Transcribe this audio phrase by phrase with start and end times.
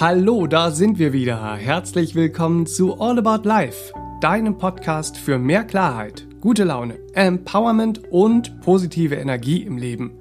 [0.00, 1.54] Hallo, da sind wir wieder.
[1.54, 8.58] Herzlich willkommen zu All About Life, deinem Podcast für mehr Klarheit, gute Laune, Empowerment und
[8.62, 10.12] positive Energie im Leben.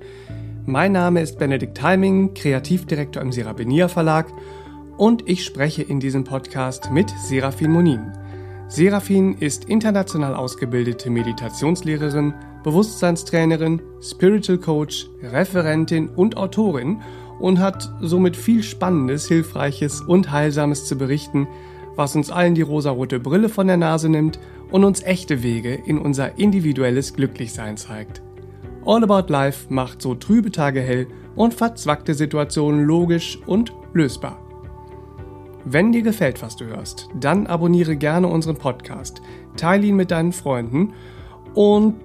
[0.66, 4.28] Mein Name ist Benedikt Heiming, Kreativdirektor im Serapenia Verlag
[4.98, 8.12] und ich spreche in diesem Podcast mit Serafin Monin.
[8.68, 12.34] Serafin ist international ausgebildete Meditationslehrerin,
[12.66, 17.02] Bewusstseinstrainerin, Spiritual Coach, Referentin und Autorin
[17.42, 21.48] und hat somit viel Spannendes, Hilfreiches und Heilsames zu berichten,
[21.96, 25.98] was uns allen die rosarote Brille von der Nase nimmt und uns echte Wege in
[25.98, 28.22] unser individuelles Glücklichsein zeigt.
[28.86, 34.40] All About Life macht so trübe Tage hell und verzwackte Situationen logisch und lösbar.
[35.66, 39.22] Wenn dir gefällt, was du hörst, dann abonniere gerne unseren Podcast,
[39.58, 40.94] teile ihn mit deinen Freunden
[41.54, 41.96] und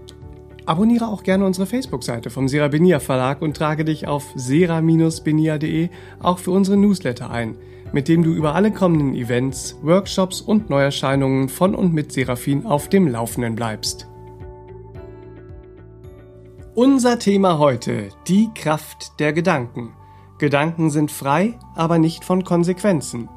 [0.67, 6.51] Abonniere auch gerne unsere Facebook-Seite vom Serabenia Verlag und trage dich auf sera-benia.de auch für
[6.51, 7.57] unsere Newsletter ein,
[7.93, 12.89] mit dem du über alle kommenden Events, Workshops und Neuerscheinungen von und mit Serafin auf
[12.89, 14.09] dem Laufenden bleibst.
[16.75, 19.93] Unser Thema heute, die Kraft der Gedanken.
[20.39, 23.29] Gedanken sind frei, aber nicht von Konsequenzen.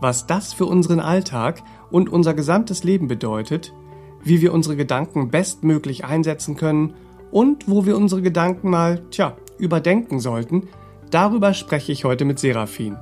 [0.00, 3.74] Was das für unseren Alltag und unser gesamtes Leben bedeutet,
[4.22, 6.94] wie wir unsere Gedanken bestmöglich einsetzen können
[7.30, 10.68] und wo wir unsere Gedanken mal, tja, überdenken sollten,
[11.10, 12.96] darüber spreche ich heute mit Serafin.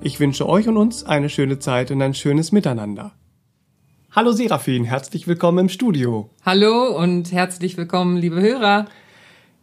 [0.00, 3.12] Ich wünsche euch und uns eine schöne Zeit und ein schönes Miteinander.
[4.12, 6.30] Hallo Serafin, herzlich willkommen im Studio.
[6.44, 8.86] Hallo und herzlich willkommen, liebe Hörer.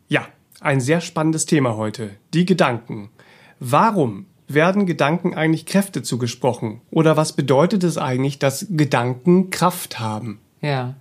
[0.09, 0.27] Ja,
[0.59, 3.11] ein sehr spannendes Thema heute, die Gedanken.
[3.59, 6.81] Warum werden Gedanken eigentlich Kräfte zugesprochen?
[6.91, 10.39] Oder was bedeutet es eigentlich, dass Gedanken Kraft haben?
[10.61, 10.95] Ja.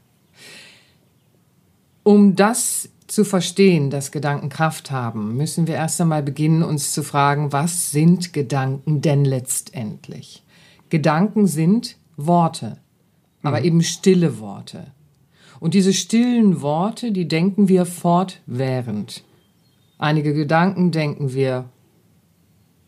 [2.02, 7.02] Um das zu verstehen, dass Gedanken Kraft haben, müssen wir erst einmal beginnen, uns zu
[7.02, 10.44] fragen, was sind Gedanken denn letztendlich?
[10.88, 12.78] Gedanken sind Worte,
[13.42, 13.64] aber mhm.
[13.66, 14.86] eben stille Worte.
[15.58, 19.24] Und diese stillen Worte, die denken wir fortwährend.
[19.98, 21.68] Einige Gedanken denken wir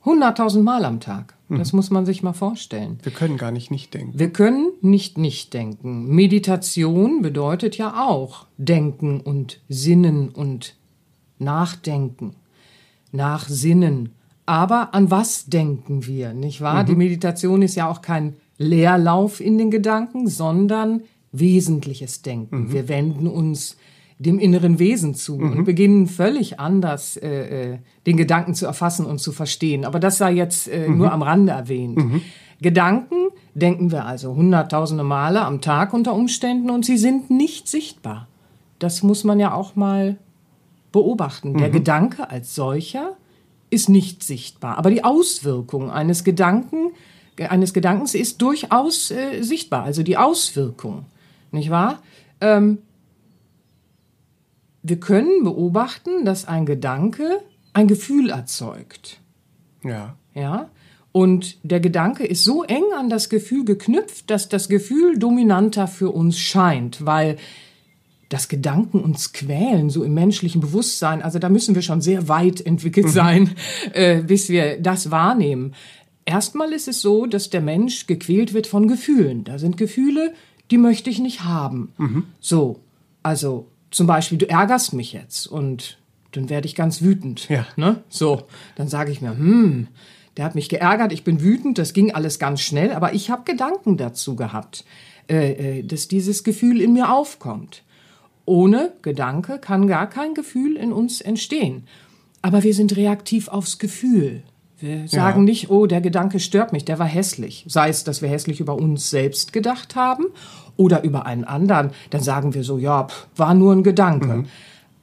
[0.05, 1.35] hunderttausend Mal am Tag.
[1.59, 1.77] Das mhm.
[1.79, 2.99] muss man sich mal vorstellen.
[3.03, 4.19] Wir können gar nicht nicht denken.
[4.19, 6.09] Wir können nicht nicht denken.
[6.09, 10.77] Meditation bedeutet ja auch denken und sinnen und
[11.39, 12.35] nachdenken,
[13.13, 14.11] nachsinnen.
[14.47, 16.83] Aber an was denken wir, nicht wahr?
[16.83, 16.87] Mhm.
[16.87, 21.03] Die Meditation ist ja auch kein Leerlauf in den Gedanken, sondern
[21.33, 22.65] wesentliches Denken.
[22.65, 22.73] Mhm.
[22.73, 23.77] Wir wenden uns
[24.23, 25.53] dem inneren Wesen zu mhm.
[25.53, 29.85] und beginnen völlig anders äh, äh, den Gedanken zu erfassen und zu verstehen.
[29.85, 30.99] Aber das sei jetzt äh, mhm.
[30.99, 31.97] nur am Rande erwähnt.
[31.97, 32.23] Mhm.
[32.61, 33.17] Gedanken
[33.55, 38.29] denken wir also hunderttausende Male am Tag unter Umständen und sie sind nicht sichtbar.
[38.79, 40.17] Das muss man ja auch mal
[40.93, 41.59] beobachten.
[41.59, 41.73] Der mhm.
[41.73, 43.17] Gedanke als solcher
[43.71, 46.93] ist nicht sichtbar, aber die Auswirkung eines Gedanken
[47.39, 49.85] eines Gedankens ist durchaus äh, sichtbar.
[49.85, 51.07] Also die Auswirkung,
[51.51, 52.01] nicht wahr?
[52.41, 52.79] Ähm,
[54.83, 57.41] wir können beobachten, dass ein Gedanke
[57.73, 59.21] ein Gefühl erzeugt.
[59.85, 60.17] Ja.
[60.35, 60.71] Ja.
[61.13, 66.11] Und der Gedanke ist so eng an das Gefühl geknüpft, dass das Gefühl dominanter für
[66.11, 67.37] uns scheint, weil
[68.31, 71.21] das Gedanken uns quälen, so im menschlichen Bewusstsein.
[71.21, 73.11] Also da müssen wir schon sehr weit entwickelt mhm.
[73.11, 73.51] sein,
[73.93, 75.75] äh, bis wir das wahrnehmen.
[76.25, 79.45] Erstmal ist es so, dass der Mensch gequält wird von Gefühlen.
[79.45, 80.33] Da sind Gefühle,
[80.71, 81.93] die möchte ich nicht haben.
[81.99, 82.25] Mhm.
[82.41, 82.81] So,
[83.23, 85.99] also zum Beispiel, du ärgerst mich jetzt und
[86.33, 87.49] dann werde ich ganz wütend.
[87.49, 87.67] Ja.
[87.77, 88.03] Ne?
[88.09, 88.43] So,
[88.75, 89.89] dann sage ich mir, hm,
[90.37, 93.45] der hat mich geärgert, ich bin wütend, das ging alles ganz schnell, aber ich habe
[93.45, 94.85] Gedanken dazu gehabt,
[95.29, 97.85] äh, äh, dass dieses Gefühl in mir aufkommt.
[98.45, 101.85] Ohne Gedanke kann gar kein Gefühl in uns entstehen.
[102.41, 104.43] Aber wir sind reaktiv aufs Gefühl.
[104.83, 105.45] Wir sagen ja.
[105.45, 107.65] nicht, oh, der Gedanke stört mich, der war hässlich.
[107.69, 110.27] Sei es, dass wir hässlich über uns selbst gedacht haben
[110.77, 114.27] oder über einen anderen, dann sagen wir so, ja, pff, war nur ein Gedanke.
[114.27, 114.47] Mhm.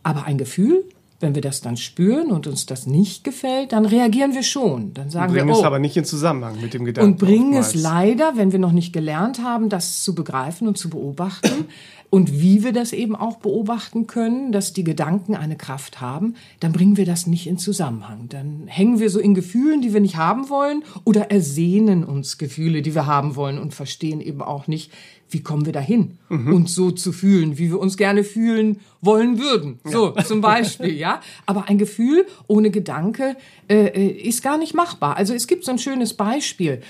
[0.04, 0.84] Aber ein Gefühl,
[1.20, 4.94] wenn wir das dann spüren und uns das nicht gefällt, dann reagieren wir schon.
[4.94, 7.12] Dann sagen bringen wir, oh, es aber nicht in Zusammenhang mit dem Gedanken.
[7.12, 7.76] Und bringen oftmals.
[7.76, 11.66] es leider, wenn wir noch nicht gelernt haben, das zu begreifen und zu beobachten,
[12.12, 16.72] und wie wir das eben auch beobachten können, dass die Gedanken eine Kraft haben, dann
[16.72, 18.28] bringen wir das nicht in Zusammenhang.
[18.30, 22.82] Dann hängen wir so in Gefühlen, die wir nicht haben wollen oder ersehnen uns Gefühle,
[22.82, 24.92] die wir haben wollen und verstehen eben auch nicht,
[25.30, 26.54] wie kommen wir dahin, mhm.
[26.54, 29.80] uns so zu fühlen, wie wir uns gerne fühlen wollen würden.
[29.84, 30.24] So ja.
[30.24, 31.22] zum Beispiel, ja.
[31.46, 33.36] Aber ein Gefühl ohne Gedanke
[33.68, 35.18] äh, äh, ist gar nicht machbar.
[35.18, 36.82] Also es gibt so ein schönes Beispiel.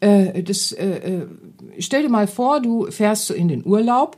[0.00, 1.26] Äh, das, äh, äh
[1.78, 4.16] stell dir mal vor, du fährst so in den Urlaub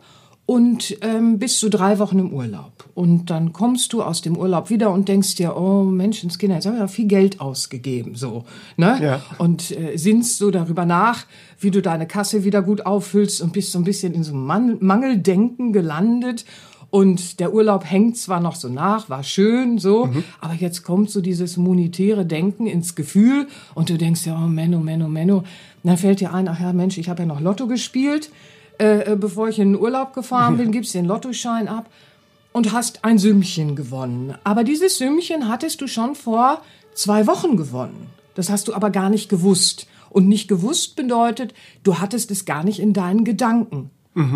[0.50, 2.72] und ähm, bist du drei Wochen im Urlaub.
[2.96, 6.74] Und dann kommst du aus dem Urlaub wieder und denkst dir, oh Menschenskinder, jetzt haben
[6.74, 8.42] wir doch viel Geld ausgegeben, so,
[8.76, 8.98] ne?
[9.00, 9.22] Ja.
[9.38, 11.24] Und äh, sinnst so darüber nach,
[11.60, 14.44] wie du deine Kasse wieder gut auffüllst und bist so ein bisschen in so einem
[14.44, 16.44] Man Mangeldenken gelandet.
[16.90, 20.24] Und der Urlaub hängt zwar noch so nach, war schön, so, Mhm.
[20.40, 23.46] aber jetzt kommt so dieses monetäre Denken ins Gefühl
[23.76, 25.36] und du denkst ja, oh Menno, Menno, Menno.
[25.36, 25.44] Und
[25.84, 28.30] dann fällt dir ein, ach ja, Mensch, ich habe ja noch Lotto gespielt.
[28.80, 31.90] Äh, äh, bevor ich in den Urlaub gefahren bin, gibst den Lottoschein ab
[32.52, 34.34] und hast ein Sümmchen gewonnen.
[34.42, 36.62] Aber dieses Sümmchen hattest du schon vor
[36.94, 38.06] zwei Wochen gewonnen.
[38.34, 39.86] Das hast du aber gar nicht gewusst.
[40.08, 43.90] Und nicht gewusst bedeutet, du hattest es gar nicht in deinen Gedanken.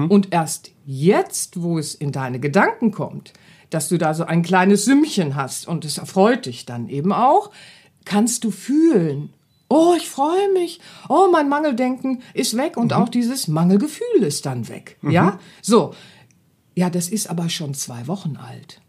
[0.08, 3.32] Und erst jetzt, wo es in deine Gedanken kommt,
[3.70, 7.50] dass du da so ein kleines Sümmchen hast und es erfreut dich dann eben auch,
[8.04, 9.30] kannst du fühlen,
[9.68, 14.68] oh, ich freue mich, oh, mein Mangeldenken ist weg und auch dieses Mangelgefühl ist dann
[14.68, 14.98] weg.
[15.02, 15.94] Ja, so.
[16.76, 18.80] Ja, das ist aber schon zwei Wochen alt.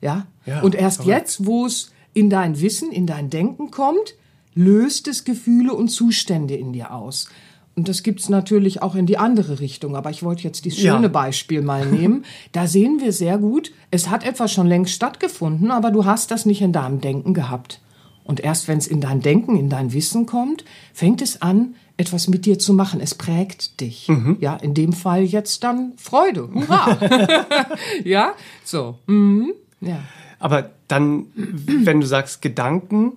[0.00, 0.26] Ja?
[0.46, 1.16] Ja, und erst verrückt.
[1.18, 4.14] jetzt, wo es in dein Wissen, in dein Denken kommt,
[4.54, 7.28] löst es Gefühle und Zustände in dir aus.
[7.74, 9.96] Und das gibt's natürlich auch in die andere Richtung.
[9.96, 10.94] Aber ich wollte jetzt dieses Ja.
[10.94, 12.24] schöne Beispiel mal nehmen.
[12.52, 16.46] Da sehen wir sehr gut, es hat etwas schon längst stattgefunden, aber du hast das
[16.46, 17.80] nicht in deinem Denken gehabt.
[18.26, 22.28] Und erst wenn es in dein Denken, in dein Wissen kommt, fängt es an, etwas
[22.28, 23.00] mit dir zu machen.
[23.00, 24.08] Es prägt dich.
[24.40, 26.48] Ja, in dem Fall jetzt dann Freude.
[26.52, 26.98] Hurra!
[28.04, 28.34] ja,
[28.64, 28.98] so.
[29.06, 29.52] Mhm.
[29.80, 30.00] Ja.
[30.38, 33.12] Aber dann, wenn du sagst, Gedanken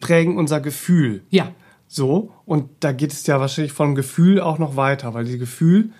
[0.00, 1.22] prägen unser Gefühl.
[1.30, 1.52] Ja.
[1.88, 5.90] So, und da geht es ja wahrscheinlich vom Gefühl auch noch weiter, weil die Gefühl,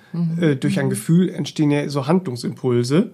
[0.40, 3.12] äh, durch ein Gefühl entstehen ja so Handlungsimpulse.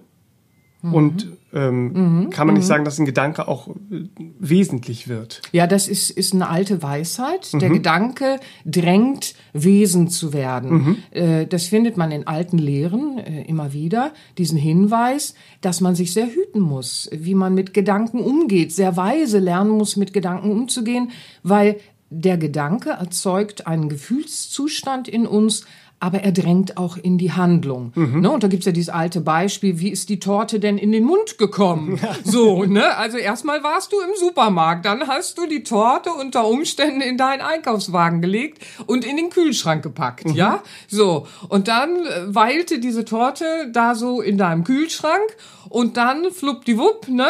[0.81, 4.07] Und ähm, kann man nicht sagen, dass ein Gedanke auch äh,
[4.39, 5.41] wesentlich wird.
[5.51, 7.51] Ja, das ist, ist eine alte Weisheit.
[7.53, 11.03] Der Gedanke drängt, Wesen zu werden.
[11.11, 14.13] Äh, das findet man in alten Lehren äh, immer wieder.
[14.37, 19.39] Diesen Hinweis, dass man sich sehr hüten muss, wie man mit Gedanken umgeht, sehr weise
[19.39, 21.11] lernen muss, mit Gedanken umzugehen,
[21.43, 21.77] weil
[22.11, 25.65] der Gedanke erzeugt einen Gefühlszustand in uns,
[25.99, 27.91] aber er drängt auch in die Handlung.
[28.21, 28.31] Ne?
[28.31, 31.37] Und da gibt's ja dieses alte Beispiel, wie ist die Torte denn in den Mund
[31.37, 31.99] gekommen?
[32.23, 32.95] So, ne?
[32.97, 37.41] Also erstmal warst du im Supermarkt, dann hast du die Torte unter Umständen in deinen
[37.41, 40.61] Einkaufswagen gelegt und in den Kühlschrank gepackt, ja?
[40.87, 45.35] So, und dann äh, weilte diese Torte da so in deinem Kühlschrank
[45.69, 47.27] und dann fluppdiwupp, ne?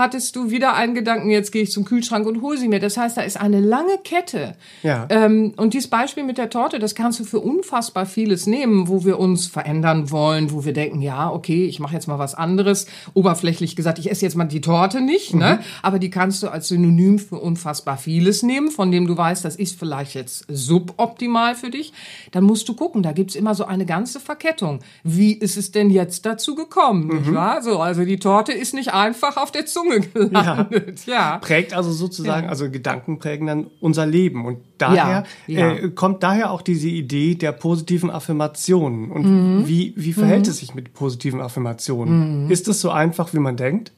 [0.00, 2.80] Hattest du wieder einen Gedanken, jetzt gehe ich zum Kühlschrank und hole sie mir.
[2.80, 4.54] Das heißt, da ist eine lange Kette.
[4.82, 5.06] Ja.
[5.10, 9.04] Ähm, und dieses Beispiel mit der Torte, das kannst du für unfassbar vieles nehmen, wo
[9.04, 12.86] wir uns verändern wollen, wo wir denken, ja, okay, ich mache jetzt mal was anderes.
[13.12, 15.60] Oberflächlich gesagt, ich esse jetzt mal die Torte nicht, ne?
[15.82, 19.56] Aber die kannst du als Synonym für unfassbar vieles nehmen, von dem du weißt, das
[19.56, 21.92] ist vielleicht jetzt suboptimal für dich.
[22.30, 24.80] Dann musst du gucken, da gibt's immer so eine ganze Verkettung.
[25.04, 27.60] Wie ist es denn jetzt dazu gekommen, nicht wahr?
[27.60, 31.06] So, also die Torte ist nicht einfach auf der Zunge gelandet.
[31.06, 31.38] Ja.
[31.38, 34.44] Prägt also sozusagen, also Gedanken prägen dann unser Leben.
[34.46, 35.72] Und daher Ja, ja.
[35.74, 39.10] Äh, kommt daher auch diese Idee der positiven Affirmationen.
[39.10, 39.24] Und
[39.60, 39.68] Mhm.
[39.68, 42.50] wie, wie verhält es sich mit positiven Affirmationen?
[42.50, 43.92] Ist es so einfach, wie man denkt?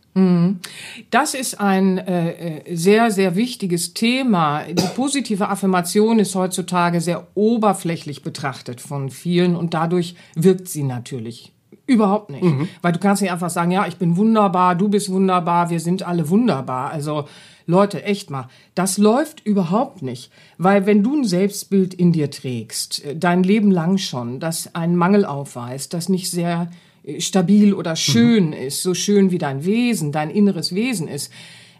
[1.10, 4.62] Das ist ein äh, äh, sehr, sehr wichtiges Thema.
[4.70, 11.51] Die positive Affirmation ist heutzutage sehr oberflächlich betrachtet von vielen und dadurch wirkt sie natürlich
[11.92, 12.42] überhaupt nicht.
[12.82, 16.06] Weil du kannst nicht einfach sagen, ja, ich bin wunderbar, du bist wunderbar, wir sind
[16.06, 16.90] alle wunderbar.
[16.90, 17.26] Also
[17.66, 20.30] Leute, echt mal, das läuft überhaupt nicht.
[20.58, 24.96] Weil wenn du ein Selbstbild in dir trägst, äh, dein Leben lang schon, das einen
[24.96, 26.70] Mangel aufweist, das nicht sehr
[27.04, 31.30] äh, stabil oder schön ist, so schön wie dein Wesen, dein inneres Wesen ist,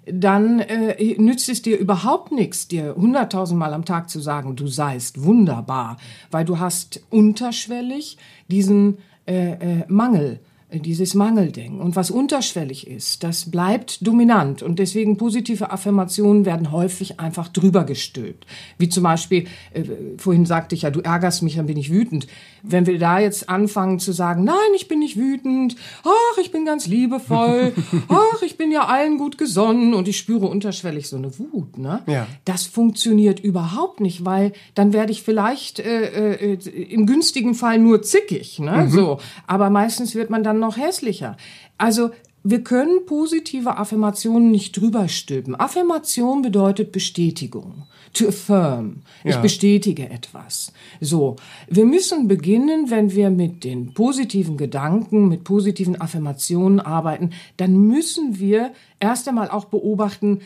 [0.04, 5.23] dann äh, nützt es dir überhaupt nichts, dir hunderttausendmal am Tag zu sagen, du seist
[5.23, 5.97] wunderbar,
[6.31, 10.41] weil du hast unterschwellig diesen äh, äh, Mangel,
[10.79, 11.81] dieses Mangeldenken.
[11.81, 14.62] Und was unterschwellig ist, das bleibt dominant.
[14.62, 18.47] Und deswegen positive Affirmationen werden häufig einfach drüber gestülpt.
[18.79, 19.83] Wie zum Beispiel, äh,
[20.17, 22.26] vorhin sagte ich ja, du ärgerst mich, dann bin ich wütend.
[22.62, 26.64] Wenn wir da jetzt anfangen zu sagen, nein, ich bin nicht wütend, ach, ich bin
[26.64, 27.73] ganz liebevoll,
[28.09, 32.02] ach, ich bin ja allen gut gesonnen und ich spüre unterschwellig so eine Wut, ne?
[32.07, 32.26] Ja.
[32.45, 38.02] Das funktioniert überhaupt nicht, weil dann werde ich vielleicht äh, äh, im günstigen Fall nur
[38.02, 38.88] zickig, ne?
[38.88, 41.37] So, aber meistens wird man dann noch hässlicher.
[41.76, 42.11] Also
[42.45, 45.54] wir können positive Affirmationen nicht drüber stülpen.
[45.54, 47.85] Affirmation bedeutet Bestätigung.
[48.14, 49.02] To affirm.
[49.25, 49.40] Ich Ja.
[49.40, 50.73] bestätige etwas.
[51.00, 51.37] So.
[51.69, 58.38] Wir müssen beginnen, wenn wir mit den positiven Gedanken, mit positiven Affirmationen arbeiten, dann müssen
[58.38, 60.40] wir erst einmal auch beobachten,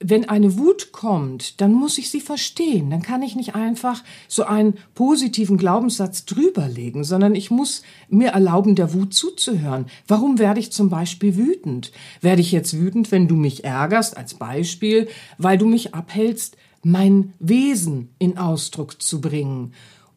[0.00, 2.90] wenn eine Wut kommt, dann muss ich sie verstehen.
[2.90, 8.76] Dann kann ich nicht einfach so einen positiven Glaubenssatz drüberlegen, sondern ich muss mir erlauben,
[8.76, 9.86] der Wut zuzuhören.
[10.06, 11.90] Warum werde ich zum Beispiel wütend?
[12.20, 17.34] Werde ich jetzt wütend, wenn du mich ärgerst, als Beispiel, weil du mich abhältst, mein
[17.40, 19.72] Wesen in Ausdruck zu bringen?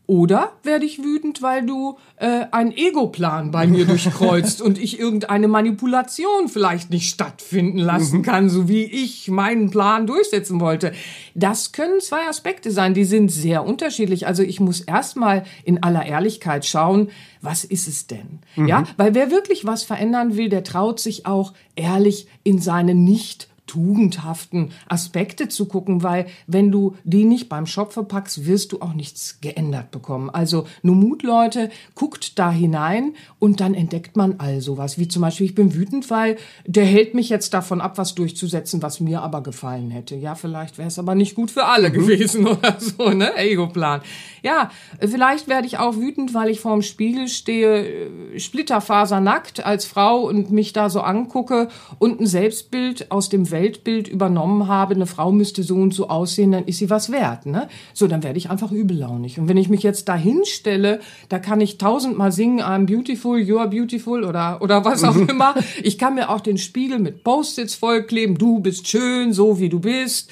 [0.08, 5.48] Oder werde ich wütend, weil du äh, einen Ego-Plan bei mir durchkreuzt und ich irgendeine
[5.48, 8.24] Manipulation vielleicht nicht stattfinden lassen mhm.
[8.24, 10.92] kann, so wie ich meinen Plan durchsetzen wollte.
[11.34, 14.28] Das können zwei Aspekte sein, die sind sehr unterschiedlich.
[14.28, 17.10] Also ich muss erstmal in aller Ehrlichkeit schauen,
[17.42, 18.40] was ist es denn?
[18.56, 18.68] Mhm.
[18.68, 23.51] Ja, weil wer wirklich was verändern will, der traut sich auch ehrlich in seine nicht
[23.72, 28.94] tugendhaften Aspekte zu gucken, weil wenn du die nicht beim Shop verpackst, wirst du auch
[28.94, 30.30] nichts geändert bekommen.
[30.30, 35.22] Also nur Mut, Leute, guckt da hinein und dann entdeckt man all sowas, wie zum
[35.22, 36.36] Beispiel, ich bin wütend, weil
[36.66, 40.18] der hält mich jetzt davon ab, was durchzusetzen, was mir aber gefallen hätte.
[40.18, 41.94] Ja, vielleicht wäre es aber nicht gut für alle mhm.
[41.94, 43.38] gewesen oder so, ne?
[43.38, 44.02] Ego-Plan.
[44.44, 50.28] Ja, vielleicht werde ich auch wütend, weil ich vorm Spiegel stehe, äh, splitterfasernackt als Frau
[50.28, 55.06] und mich da so angucke und ein Selbstbild aus dem Welt Weltbild übernommen habe, eine
[55.06, 57.46] Frau müsste so und so aussehen, dann ist sie was wert.
[57.46, 57.68] Ne?
[57.94, 59.40] So, dann werde ich einfach übellaunig.
[59.40, 61.00] Und wenn ich mich jetzt da hinstelle,
[61.30, 65.56] da kann ich tausendmal singen, I'm beautiful, you are beautiful oder, oder was auch immer.
[65.84, 69.80] Ich kann mir auch den Spiegel mit Post-its vollkleben, du bist schön, so wie du
[69.80, 70.30] bist.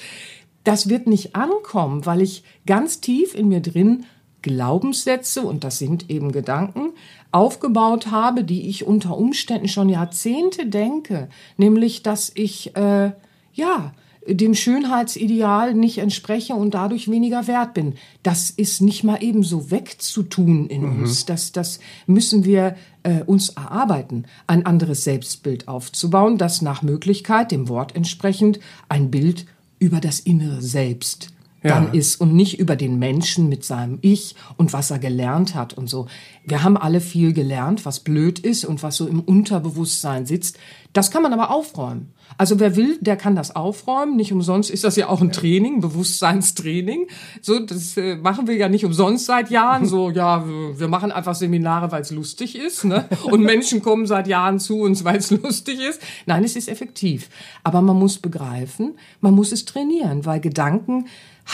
[0.64, 4.04] Das wird nicht ankommen, weil ich ganz tief in mir drin
[4.42, 6.92] Glaubenssätze, und das sind eben Gedanken,
[7.32, 13.12] aufgebaut habe, die ich unter Umständen schon Jahrzehnte denke, nämlich dass ich äh,
[13.52, 13.92] ja
[14.26, 17.94] dem Schönheitsideal nicht entspreche und dadurch weniger wert bin.
[18.22, 21.02] Das ist nicht mal eben so wegzutun in mhm.
[21.02, 21.24] uns.
[21.24, 27.68] Das, das müssen wir äh, uns erarbeiten, ein anderes Selbstbild aufzubauen, das nach Möglichkeit, dem
[27.68, 29.46] Wort entsprechend, ein Bild
[29.78, 31.92] über das innere Selbst dann ja.
[31.92, 35.88] ist und nicht über den Menschen mit seinem Ich und was er gelernt hat und
[35.88, 36.06] so.
[36.44, 40.58] Wir haben alle viel gelernt, was blöd ist und was so im Unterbewusstsein sitzt.
[40.92, 42.12] Das kann man aber aufräumen.
[42.38, 44.16] Also wer will, der kann das aufräumen.
[44.16, 47.08] Nicht umsonst ist das ja auch ein Training, Bewusstseinstraining.
[47.42, 49.86] So, das äh, machen wir ja nicht umsonst seit Jahren.
[49.86, 52.84] So, ja, wir machen einfach Seminare, weil es lustig ist.
[52.84, 53.04] Ne?
[53.24, 56.00] Und Menschen kommen seit Jahren zu uns, weil es lustig ist.
[56.26, 57.28] Nein, es ist effektiv.
[57.62, 61.06] Aber man muss begreifen, man muss es trainieren, weil Gedanken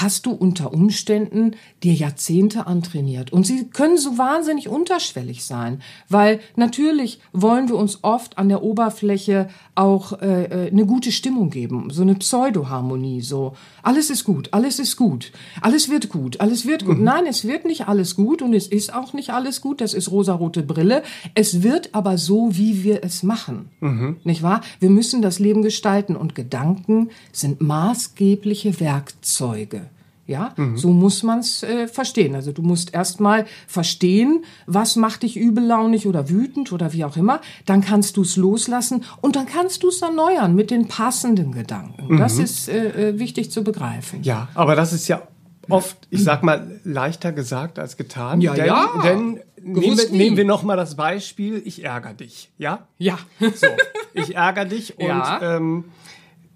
[0.03, 3.33] hast du unter Umständen dir Jahrzehnte antrainiert.
[3.33, 8.63] Und sie können so wahnsinnig unterschwellig sein, weil natürlich wollen wir uns oft an der
[8.63, 14.53] Oberfläche auch äh, äh, eine gute Stimmung geben, so eine Pseudoharmonie, so alles ist gut,
[14.53, 16.99] alles ist gut, alles wird gut, alles wird gut.
[16.99, 17.05] Mhm.
[17.05, 20.11] Nein, es wird nicht alles gut und es ist auch nicht alles gut, das ist
[20.11, 21.03] rosarote Brille.
[21.35, 23.71] Es wird aber so, wie wir es machen.
[23.81, 24.17] Mhm.
[24.25, 24.61] Nicht wahr?
[24.81, 29.86] Wir müssen das Leben gestalten und Gedanken sind maßgebliche Werkzeuge.
[30.27, 30.77] Ja, mhm.
[30.77, 32.35] so muss man es äh, verstehen.
[32.35, 37.41] Also du musst erstmal verstehen, was macht dich übellaunig oder wütend oder wie auch immer.
[37.65, 42.15] Dann kannst du es loslassen und dann kannst du es erneuern mit den passenden Gedanken.
[42.15, 42.19] Mhm.
[42.19, 44.23] Das ist äh, äh, wichtig zu begreifen.
[44.25, 45.23] Ja, aber das ist ja
[45.69, 48.41] oft, ich sag mal, leichter gesagt als getan.
[48.41, 49.01] Ja, denn, ja.
[49.03, 52.87] Denn nehmen wir, nehmen wir noch mal das Beispiel, ich ärgere dich, ja?
[52.99, 53.19] Ja.
[53.41, 53.67] So,
[54.15, 55.57] ich ärgere dich und ja.
[55.57, 55.85] ähm,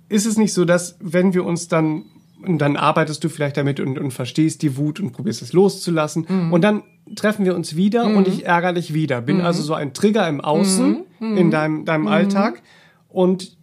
[0.09, 2.05] ist es nicht so, dass wenn wir uns dann
[2.42, 6.26] und dann arbeitest du vielleicht damit und, und verstehst die Wut und probierst es loszulassen.
[6.28, 6.52] Mhm.
[6.52, 6.82] Und dann
[7.16, 8.16] treffen wir uns wieder mhm.
[8.16, 9.20] und ich ärgere dich wieder.
[9.20, 9.44] Bin mhm.
[9.44, 11.37] also so ein Trigger im Außen mhm.
[11.37, 12.09] in deinem, deinem mhm.
[12.09, 12.62] Alltag.
[13.09, 13.56] Und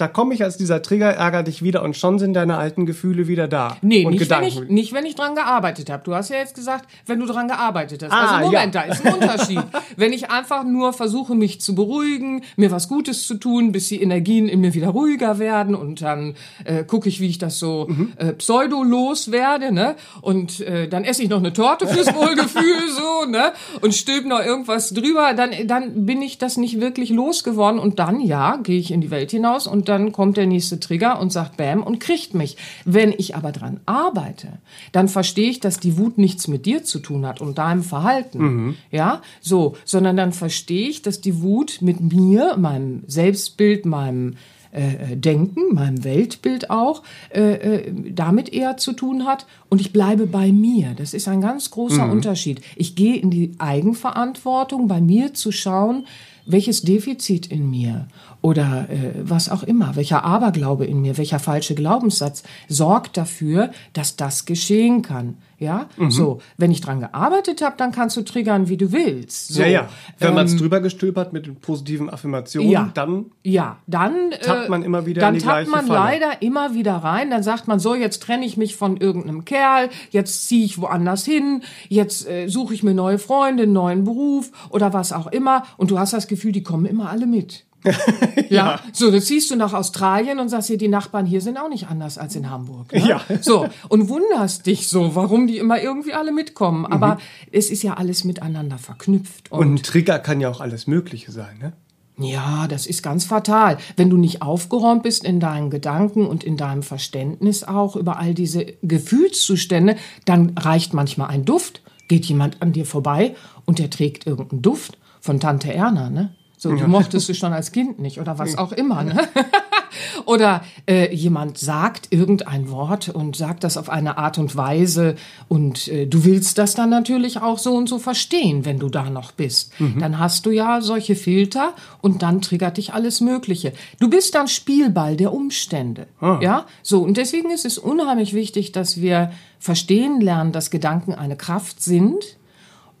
[0.00, 3.28] da komme ich als dieser Trigger, ärgere dich wieder und schon sind deine alten Gefühle
[3.28, 3.76] wieder da.
[3.82, 4.56] Nee, und nicht, Gedanken.
[4.56, 6.02] Wenn ich, nicht wenn ich dran gearbeitet habe.
[6.04, 8.12] Du hast ja jetzt gesagt, wenn du dran gearbeitet hast.
[8.12, 8.82] Ah, also Moment, ja.
[8.82, 9.62] da ist ein Unterschied.
[9.96, 14.02] wenn ich einfach nur versuche, mich zu beruhigen, mir was Gutes zu tun, bis die
[14.02, 17.86] Energien in mir wieder ruhiger werden und dann äh, gucke ich, wie ich das so
[17.88, 18.12] mhm.
[18.16, 19.96] äh, pseudo loswerde, ne?
[20.22, 23.52] Und äh, dann esse ich noch eine Torte fürs Wohlgefühl so, ne?
[23.82, 28.20] Und stülp noch irgendwas drüber, dann, dann bin ich das nicht wirklich losgeworden und dann,
[28.20, 31.56] ja, gehe ich in die Welt hinaus und dann kommt der nächste Trigger und sagt
[31.56, 32.56] Bäm und kriegt mich.
[32.84, 34.58] Wenn ich aber dran arbeite,
[34.92, 38.38] dann verstehe ich, dass die Wut nichts mit dir zu tun hat und deinem Verhalten.
[38.38, 38.76] Mhm.
[38.90, 44.36] Ja, so, sondern dann verstehe ich, dass die Wut mit mir, meinem Selbstbild, meinem
[44.72, 47.02] äh, Denken, meinem Weltbild auch,
[47.34, 49.46] äh, äh, damit eher zu tun hat.
[49.68, 50.94] Und ich bleibe bei mir.
[50.96, 52.12] Das ist ein ganz großer mhm.
[52.12, 52.60] Unterschied.
[52.76, 56.06] Ich gehe in die Eigenverantwortung, bei mir zu schauen,
[56.46, 58.06] welches Defizit in mir
[58.42, 64.16] oder äh, was auch immer, welcher Aberglaube in mir, welcher falsche Glaubenssatz sorgt dafür, dass
[64.16, 65.36] das geschehen kann.
[65.58, 66.40] Ja, so.
[66.56, 69.48] Wenn ich dran gearbeitet habe, dann kannst du triggern, wie du willst.
[69.48, 69.60] So.
[69.60, 69.88] ja, ja.
[70.18, 72.90] Wenn man es Ähm, drüber gestülpert mit den positiven Affirmationen, Ja.
[72.94, 75.98] dann Ja, dann Tappt man immer wieder dann in die tappt man Falle.
[75.98, 77.28] leider immer wieder rein.
[77.28, 81.26] Dann sagt man so, jetzt trenne ich mich von irgendeinem Kerl, jetzt ziehe ich woanders
[81.26, 85.64] hin, jetzt äh, suche ich mir neue Freunde, einen neuen Beruf oder was auch immer.
[85.76, 87.66] Und du hast das Gefühl, die kommen immer alle mit.
[88.50, 88.80] ja.
[88.92, 91.88] so, das ziehst du nach Australien und sagst dir, die Nachbarn hier sind auch nicht
[91.88, 92.92] anders als in Hamburg.
[92.92, 93.06] Ne?
[93.06, 93.20] Ja.
[93.40, 96.86] So, und wunderst dich so, warum die immer irgendwie alle mitkommen.
[96.86, 97.18] Aber
[97.52, 99.50] es ist ja alles miteinander verknüpft.
[99.50, 101.72] Und ein Trigger kann ja auch alles Mögliche sein, ne?
[102.18, 103.78] Ja, das ist ganz fatal.
[103.96, 108.34] Wenn du nicht aufgeräumt bist in deinen Gedanken und in deinem Verständnis auch über all
[108.34, 109.96] diese Gefühlszustände,
[110.26, 113.34] dann reicht manchmal ein Duft, geht jemand an dir vorbei
[113.64, 116.34] und der trägt irgendeinen Duft von Tante Erna, ne?
[116.60, 119.16] So, die mochtest du schon als Kind nicht oder was auch immer, ne?
[120.24, 125.16] Oder äh, jemand sagt irgendein Wort und sagt das auf eine Art und Weise
[125.48, 129.10] und äh, du willst das dann natürlich auch so und so verstehen, wenn du da
[129.10, 129.72] noch bist.
[129.98, 133.72] Dann hast du ja solche Filter und dann triggert dich alles Mögliche.
[133.98, 136.06] Du bist dann Spielball der Umstände.
[136.40, 141.36] Ja, so und deswegen ist es unheimlich wichtig, dass wir verstehen lernen, dass Gedanken eine
[141.36, 142.36] Kraft sind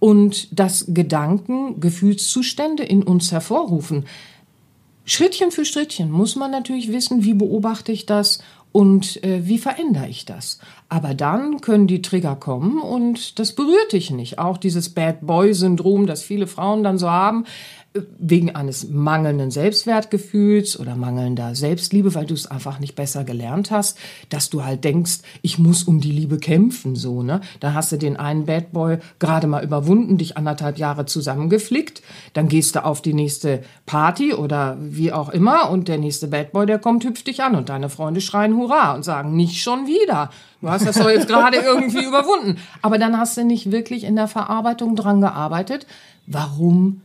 [0.00, 4.06] und dass Gedanken Gefühlszustände in uns hervorrufen.
[5.04, 8.40] Schrittchen für Schrittchen muss man natürlich wissen, wie beobachte ich das
[8.72, 10.58] und äh, wie verändere ich das.
[10.88, 14.38] Aber dann können die Trigger kommen und das berührt dich nicht.
[14.38, 17.44] Auch dieses Bad Boy-Syndrom, das viele Frauen dann so haben,
[17.92, 23.98] wegen eines mangelnden Selbstwertgefühls oder mangelnder Selbstliebe, weil du es einfach nicht besser gelernt hast,
[24.28, 27.40] dass du halt denkst, ich muss um die Liebe kämpfen, so, ne?
[27.58, 32.00] Da hast du den einen Bad Boy gerade mal überwunden, dich anderthalb Jahre zusammengeflickt,
[32.32, 36.52] dann gehst du auf die nächste Party oder wie auch immer und der nächste Bad
[36.52, 39.88] Boy, der kommt, hüpft dich an und deine Freunde schreien Hurra und sagen, nicht schon
[39.88, 40.30] wieder.
[40.60, 42.58] Du hast das doch jetzt gerade irgendwie überwunden.
[42.82, 45.86] Aber dann hast du nicht wirklich in der Verarbeitung dran gearbeitet.
[46.26, 47.00] Warum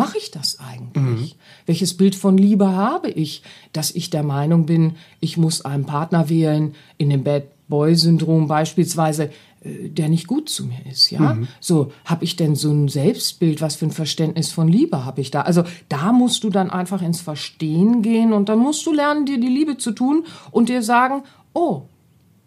[0.00, 1.36] mache ich das eigentlich?
[1.66, 3.42] Welches Bild von Liebe habe ich,
[3.72, 9.30] dass ich der Meinung bin, ich muss einen Partner wählen, in dem Bad Boy-Syndrom beispielsweise,
[9.62, 11.36] äh, der nicht gut zu mir ist, ja?
[11.60, 15.30] So, habe ich denn so ein Selbstbild, was für ein Verständnis von Liebe habe ich
[15.30, 15.42] da?
[15.42, 19.38] Also, da musst du dann einfach ins Verstehen gehen und dann musst du lernen, dir
[19.38, 21.82] die Liebe zu tun und dir sagen, oh,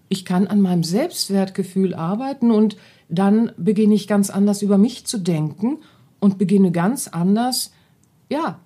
[0.09, 2.77] ich kann an meinem Selbstwertgefühl arbeiten und
[3.09, 5.77] dann beginne ich ganz anders über mich zu denken
[6.23, 7.73] und beginne ganz anders,
[8.29, 8.59] ja,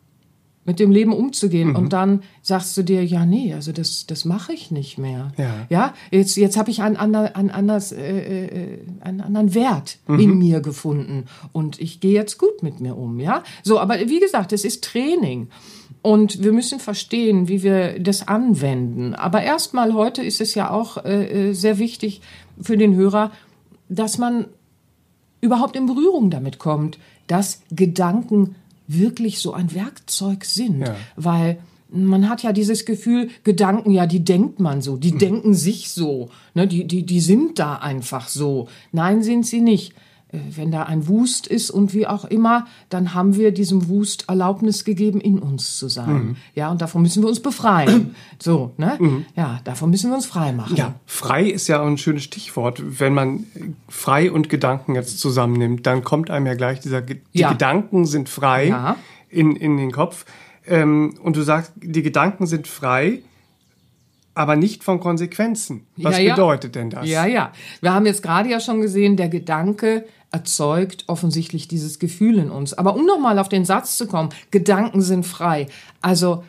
[0.64, 1.76] mit dem Leben umzugehen.
[1.76, 5.32] Und dann sagst du dir, ja, nee, also das, das mache ich nicht mehr.
[5.38, 5.66] Ja.
[5.70, 10.38] ja jetzt, jetzt habe ich einen, ander, einen, anders, äh, äh, einen anderen Wert in
[10.38, 13.20] mir gefunden und ich gehe jetzt gut mit mir um.
[13.20, 15.48] Ja, so, aber wie gesagt, es ist Training.
[16.04, 19.16] Und wir müssen verstehen, wie wir das anwenden.
[19.16, 22.22] Aber erstmal heute ist es ja auch äh, äh, sehr wichtig
[22.62, 23.32] für den Hörer,
[23.90, 24.46] dass man
[25.42, 28.56] überhaupt in Berührung damit kommt, dass Gedanken
[28.88, 30.82] wirklich so ein Werkzeug sind.
[30.82, 30.96] Ja.
[31.16, 31.60] Weil
[31.90, 36.30] man hat ja dieses Gefühl, Gedanken, ja, die denkt man so, die denken sich so,
[36.54, 38.68] ne, die, die, die sind da einfach so.
[38.92, 39.94] Nein, sind sie nicht.
[40.32, 44.26] Äh, Wenn da ein Wust ist und wie auch immer, dann haben wir diesem Wust
[44.28, 46.36] Erlaubnis gegeben, in uns zu sein.
[46.54, 48.16] Ja, und davon müssen wir uns befreien.
[48.40, 49.24] So, ne?
[49.36, 50.76] Ja, davon müssen wir uns frei machen.
[50.76, 52.82] Ja, frei ist ja ein schönes Stichwort.
[53.00, 53.46] Wenn man
[53.90, 57.52] frei und Gedanken jetzt zusammennimmt, dann kommt einem ja gleich dieser, die Ja.
[57.52, 58.96] Gedanken sind frei Ja.
[59.30, 60.26] in, in den Kopf.
[60.68, 63.24] Ähm, und du sagst, die Gedanken sind frei,
[64.36, 65.88] aber nicht von Konsequenzen.
[65.98, 66.36] Was Ja, ja.
[66.36, 67.08] bedeutet denn das?
[67.10, 67.52] Ja, ja.
[67.82, 72.74] Wir haben jetzt gerade ja schon gesehen, der Gedanke erzeugt offensichtlich dieses Gefühl in uns.
[72.74, 75.68] Aber um nochmal auf den Satz zu kommen, Gedanken sind frei.
[76.02, 76.44] Also,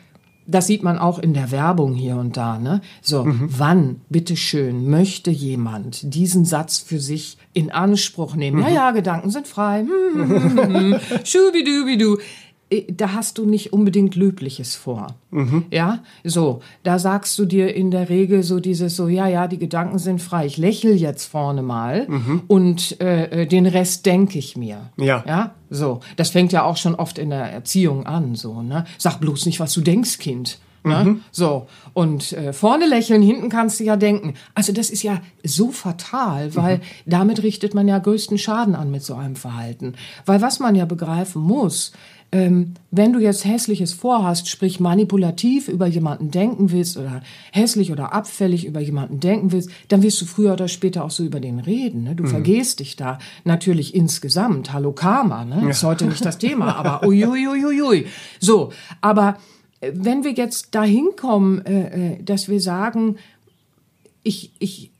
[0.47, 2.81] das sieht man auch in der Werbung hier und da, ne?
[3.01, 8.61] So, wann, bitteschön, möchte jemand diesen Satz für sich in Anspruch nehmen?
[8.61, 9.81] Ja, ja, Gedanken sind frei.
[9.81, 10.99] Hm, hm, hm, hm, hm.
[11.23, 12.17] Schubidubidu.
[12.69, 15.07] Äh, Da hast du nicht unbedingt Löbliches vor.
[15.71, 19.59] Ja, so, da sagst du dir in der Regel so dieses so, ja, ja, die
[19.59, 20.45] Gedanken sind frei.
[20.47, 22.07] Ich lächel jetzt vorne mal
[22.47, 24.89] und äh, äh, den Rest denke ich mir.
[24.97, 25.23] Ja.
[25.27, 25.99] Ja, so.
[26.15, 28.85] Das fängt ja auch schon oft in der Erziehung an, so, ne?
[28.97, 30.57] Sag bloß nicht, was du denkst, Kind.
[30.81, 31.17] Ne?
[31.31, 34.35] So, und äh, vorne lächeln, hinten kannst du ja denken.
[34.55, 39.03] Also das ist ja so fatal, weil damit richtet man ja größten Schaden an mit
[39.03, 39.95] so einem Verhalten.
[40.25, 41.91] Weil was man ja begreifen muss,
[42.31, 48.13] ähm, wenn du jetzt Hässliches vorhast, sprich manipulativ über jemanden denken willst oder hässlich oder
[48.13, 51.59] abfällig über jemanden denken willst, dann wirst du früher oder später auch so über den
[51.59, 52.03] reden.
[52.03, 52.15] Ne?
[52.15, 54.73] Du vergehst dich da natürlich insgesamt.
[54.73, 55.69] Hallo Karma, ne?
[55.69, 58.05] ist heute nicht das Thema, aber uiuiuiui.
[58.39, 59.37] So, aber
[59.81, 63.15] äh, wenn wir jetzt dahin kommen, äh, äh, dass wir sagen,
[64.21, 64.91] ich, ich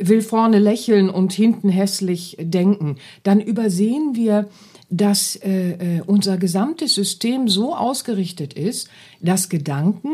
[0.00, 4.48] will vorne lächeln und hinten hässlich denken, dann übersehen wir,
[4.90, 8.88] dass äh, äh, unser gesamtes System so ausgerichtet ist,
[9.20, 10.10] dass Gedanken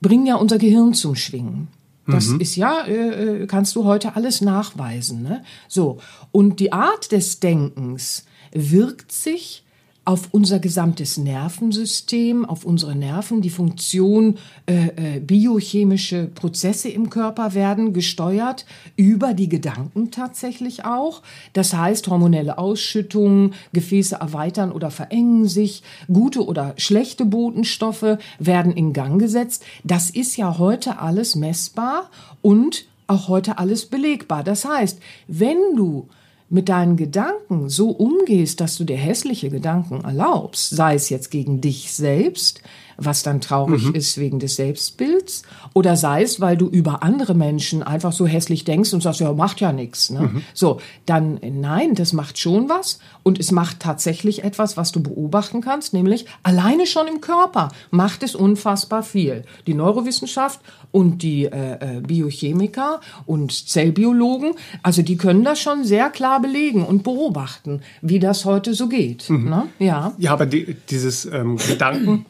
[0.00, 1.68] bringen ja unser Gehirn zum Schwingen.
[2.06, 2.40] Das mhm.
[2.40, 5.22] ist ja, äh, äh, kannst du heute alles nachweisen.
[5.22, 5.42] Ne?
[5.68, 5.98] So.
[6.32, 9.64] Und die Art des Denkens wirkt sich
[10.04, 14.36] auf unser gesamtes Nervensystem, auf unsere Nerven, die Funktion
[14.66, 21.22] äh, äh, biochemische Prozesse im Körper werden gesteuert über die Gedanken tatsächlich auch.
[21.54, 28.92] Das heißt, hormonelle Ausschüttungen, Gefäße erweitern oder verengen sich, gute oder schlechte Botenstoffe werden in
[28.92, 29.64] Gang gesetzt.
[29.84, 32.10] Das ist ja heute alles messbar
[32.42, 34.44] und auch heute alles belegbar.
[34.44, 36.08] Das heißt, wenn du
[36.48, 41.60] mit deinen Gedanken so umgehst, dass du dir hässliche Gedanken erlaubst, sei es jetzt gegen
[41.60, 42.62] dich selbst,
[42.96, 43.94] was dann traurig mhm.
[43.94, 48.64] ist wegen des Selbstbilds, oder sei es, weil du über andere Menschen einfach so hässlich
[48.64, 50.10] denkst und sagst, ja, macht ja nichts.
[50.10, 50.20] Ne?
[50.20, 50.42] Mhm.
[50.52, 55.60] So, dann nein, das macht schon was und es macht tatsächlich etwas, was du beobachten
[55.60, 59.44] kannst, nämlich alleine schon im Körper macht es unfassbar viel.
[59.66, 60.60] Die Neurowissenschaft
[60.92, 66.84] und die äh, äh Biochemiker und Zellbiologen, also die können das schon sehr klar belegen
[66.84, 69.28] und beobachten, wie das heute so geht.
[69.30, 69.48] Mhm.
[69.48, 69.66] Ne?
[69.78, 70.12] Ja.
[70.18, 72.26] ja, aber die, dieses ähm, Gedanken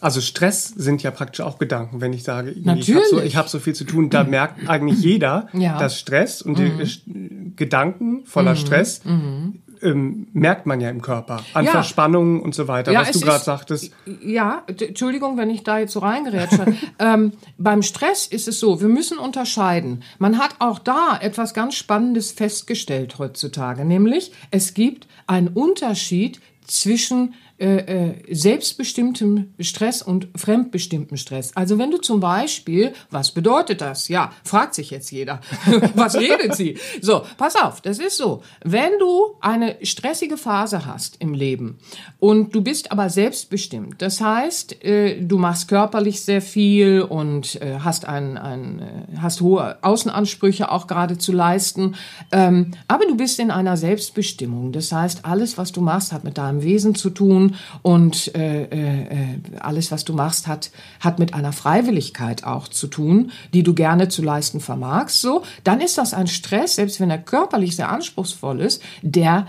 [0.00, 2.88] also Stress sind ja praktisch auch Gedanken, wenn ich sage, Natürlich.
[2.88, 5.78] ich habe so, ich hab so viel zu tun, da merkt eigentlich jeder, ja.
[5.78, 6.80] dass Stress und mhm.
[7.06, 8.56] die Gedanken voller mhm.
[8.56, 9.60] Stress mhm.
[9.82, 11.70] Ähm, merkt man ja im Körper an ja.
[11.70, 13.90] Verspannungen und so weiter, ja, was du gerade sagtest.
[14.22, 16.66] Ja, Entschuldigung, wenn ich da jetzt so reingerätsche.
[16.98, 20.02] ähm, beim Stress ist es so, wir müssen unterscheiden.
[20.18, 27.32] Man hat auch da etwas ganz Spannendes festgestellt heutzutage, nämlich es gibt einen Unterschied zwischen
[27.60, 27.76] äh,
[28.08, 31.54] äh, selbstbestimmtem Stress und fremdbestimmtem Stress.
[31.54, 34.08] Also wenn du zum Beispiel, was bedeutet das?
[34.08, 35.42] Ja, fragt sich jetzt jeder.
[35.94, 36.78] was redet sie?
[37.02, 38.42] So, pass auf, das ist so.
[38.64, 41.76] Wenn du eine stressige Phase hast im Leben
[42.18, 47.80] und du bist aber selbstbestimmt, das heißt, äh, du machst körperlich sehr viel und äh,
[47.80, 51.94] hast ein, ein hast hohe Außenansprüche auch gerade zu leisten,
[52.32, 54.72] ähm, aber du bist in einer Selbstbestimmung.
[54.72, 57.49] Das heißt, alles, was du machst, hat mit deinem Wesen zu tun
[57.82, 63.32] und äh, äh, alles, was du machst, hat, hat mit einer Freiwilligkeit auch zu tun,
[63.52, 67.18] die du gerne zu leisten vermagst, so, dann ist das ein Stress, selbst wenn er
[67.18, 69.46] körperlich sehr anspruchsvoll ist, der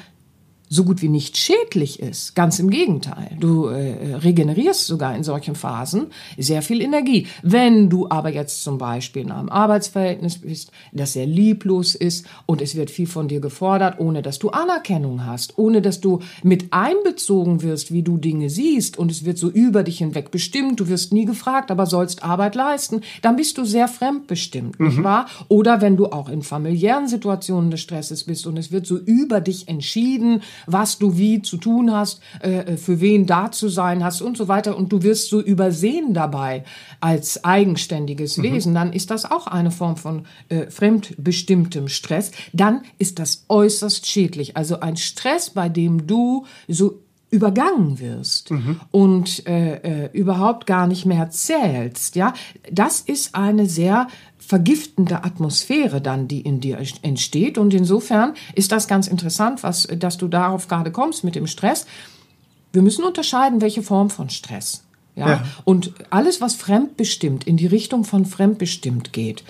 [0.74, 2.34] so gut wie nicht schädlich ist.
[2.34, 3.36] Ganz im Gegenteil.
[3.38, 6.08] Du äh, regenerierst sogar in solchen Phasen
[6.38, 7.28] sehr viel Energie.
[7.44, 12.62] Wenn du aber jetzt zum Beispiel in einem Arbeitsverhältnis bist, das sehr lieblos ist und
[12.62, 16.72] es wird viel von dir gefordert, ohne dass du Anerkennung hast, ohne dass du mit
[16.72, 20.88] einbezogen wirst, wie du Dinge siehst und es wird so über dich hinweg bestimmt, du
[20.88, 24.88] wirst nie gefragt, aber sollst Arbeit leisten, dann bist du sehr fremdbestimmt, mhm.
[24.88, 25.28] nicht wahr?
[25.50, 29.42] Oder wenn du auch in familiären Situationen des Stresses bist und es wird so über
[29.42, 34.22] dich entschieden, was du wie zu tun hast, äh, für wen da zu sein hast
[34.22, 34.78] und so weiter.
[34.78, 36.64] Und du wirst so übersehen dabei
[37.00, 38.44] als eigenständiges mhm.
[38.44, 38.74] Wesen.
[38.74, 42.32] Dann ist das auch eine Form von äh, fremdbestimmtem Stress.
[42.54, 44.58] Dann ist das äußerst schädlich.
[44.58, 48.82] Also ein Stress, bei dem du so übergangen wirst mhm.
[48.92, 52.34] und äh, äh, überhaupt gar nicht mehr zählst, ja,
[52.70, 54.08] das ist eine sehr
[54.52, 57.58] vergiftende Atmosphäre dann, die in dir entsteht.
[57.58, 61.86] Und insofern ist das ganz interessant, was, dass du darauf gerade kommst mit dem Stress.
[62.74, 64.84] Wir müssen unterscheiden, welche Form von Stress.
[65.16, 65.30] Ja?
[65.30, 65.46] ja.
[65.64, 69.46] Und alles, was fremdbestimmt, in die Richtung von fremdbestimmt geht,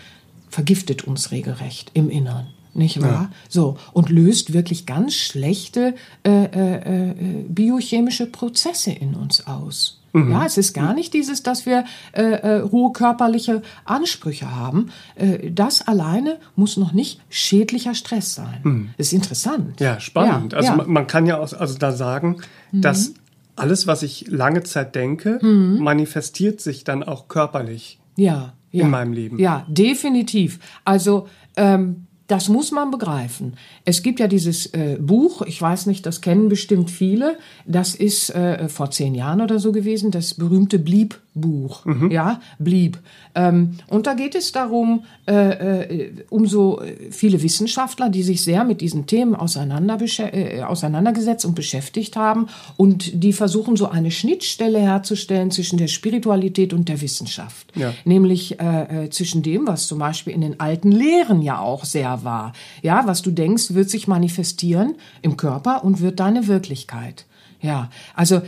[0.49, 3.09] vergiftet uns regelrecht im Inneren nicht wahr?
[3.09, 3.31] Ja.
[3.49, 10.00] So und löst wirklich ganz schlechte äh, äh, äh, biochemische Prozesse in uns aus.
[10.13, 10.31] Mhm.
[10.31, 14.91] Ja, es ist gar nicht dieses, dass wir äh, äh, hohe körperliche Ansprüche haben.
[15.15, 18.59] Äh, das alleine muss noch nicht schädlicher Stress sein.
[18.63, 18.89] Mhm.
[18.97, 19.79] Das ist interessant.
[19.79, 20.53] Ja, spannend.
[20.53, 20.83] Ja, also ja.
[20.85, 22.37] Man, kann ja auch also da sagen,
[22.71, 22.81] mhm.
[22.81, 23.13] dass
[23.55, 25.79] alles, was ich lange Zeit denke, mhm.
[25.79, 27.99] manifestiert sich dann auch körperlich.
[28.15, 28.85] Ja, ja.
[28.85, 29.39] In meinem Leben.
[29.39, 30.59] Ja, definitiv.
[30.85, 33.57] Also ähm, das muss man begreifen.
[33.83, 38.29] Es gibt ja dieses äh, Buch, ich weiß nicht, das kennen bestimmt viele, das ist
[38.29, 42.11] äh, vor zehn Jahren oder so gewesen, das berühmte Blieb Buch, mhm.
[42.11, 42.99] ja, blieb.
[43.35, 48.65] Ähm, und da geht es darum, äh, äh, um so viele Wissenschaftler, die sich sehr
[48.65, 54.79] mit diesen Themen auseinander äh, auseinandergesetzt und beschäftigt haben und die versuchen so eine Schnittstelle
[54.79, 57.71] herzustellen zwischen der Spiritualität und der Wissenschaft.
[57.75, 57.93] Ja.
[58.03, 62.25] Nämlich äh, äh, zwischen dem, was zum Beispiel in den alten Lehren ja auch sehr
[62.25, 62.51] war.
[62.81, 67.25] Ja, was du denkst, wird sich manifestieren im Körper und wird deine Wirklichkeit.
[67.61, 68.41] Ja, also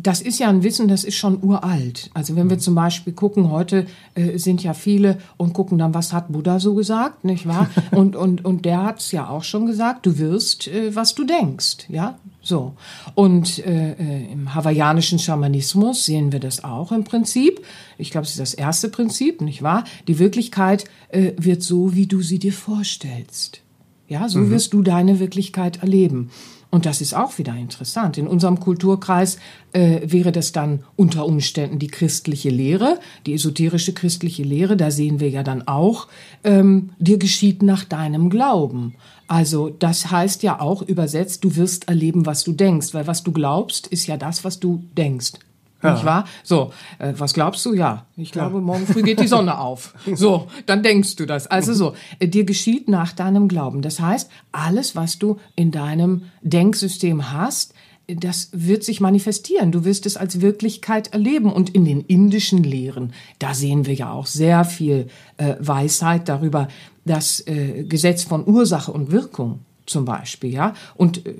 [0.00, 2.10] das ist ja ein Wissen, das ist schon uralt.
[2.14, 6.12] Also wenn wir zum Beispiel gucken, heute äh, sind ja viele und gucken dann, was
[6.12, 7.68] hat Buddha so gesagt, nicht wahr?
[7.90, 11.24] Und, und, und der hat es ja auch schon gesagt, du wirst, äh, was du
[11.24, 12.18] denkst, ja?
[12.42, 12.74] So.
[13.14, 17.64] Und äh, äh, im hawaiianischen Schamanismus sehen wir das auch im Prinzip.
[17.96, 19.84] Ich glaube, es ist das erste Prinzip, nicht wahr?
[20.06, 23.62] Die Wirklichkeit äh, wird so, wie du sie dir vorstellst.
[24.06, 24.50] Ja, so mhm.
[24.50, 26.30] wirst du deine Wirklichkeit erleben.
[26.70, 28.18] Und das ist auch wieder interessant.
[28.18, 29.38] In unserem Kulturkreis
[29.72, 34.76] äh, wäre das dann unter Umständen die christliche Lehre, die esoterische christliche Lehre.
[34.76, 36.08] Da sehen wir ja dann auch,
[36.44, 38.94] ähm, dir geschieht nach deinem Glauben.
[39.28, 43.32] Also das heißt ja auch übersetzt, du wirst erleben, was du denkst, weil was du
[43.32, 45.32] glaubst, ist ja das, was du denkst.
[45.82, 45.92] Ja.
[45.92, 46.24] Nicht wahr?
[46.42, 47.72] So, äh, was glaubst du?
[47.72, 48.60] Ja, ich glaube, ja.
[48.60, 49.94] morgen früh geht die Sonne auf.
[50.14, 51.46] So, dann denkst du das.
[51.46, 53.80] Also so, äh, dir geschieht nach deinem Glauben.
[53.82, 57.74] Das heißt, alles, was du in deinem Denksystem hast,
[58.08, 59.70] das wird sich manifestieren.
[59.70, 61.52] Du wirst es als Wirklichkeit erleben.
[61.52, 66.68] Und in den indischen Lehren, da sehen wir ja auch sehr viel äh, Weisheit darüber,
[67.04, 70.74] das äh, Gesetz von Ursache und Wirkung zum Beispiel, ja.
[70.96, 71.34] Und äh,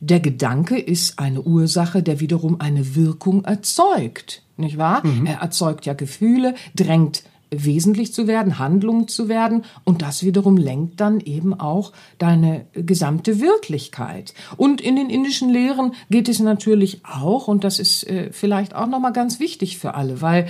[0.00, 5.06] der Gedanke ist eine Ursache, der wiederum eine Wirkung erzeugt, nicht wahr?
[5.06, 5.26] Mhm.
[5.26, 11.00] Er erzeugt ja Gefühle, drängt wesentlich zu werden, Handlung zu werden und das wiederum lenkt
[11.00, 14.34] dann eben auch deine gesamte Wirklichkeit.
[14.56, 18.86] Und in den indischen Lehren geht es natürlich auch und das ist äh, vielleicht auch
[18.86, 20.48] noch mal ganz wichtig für alle, weil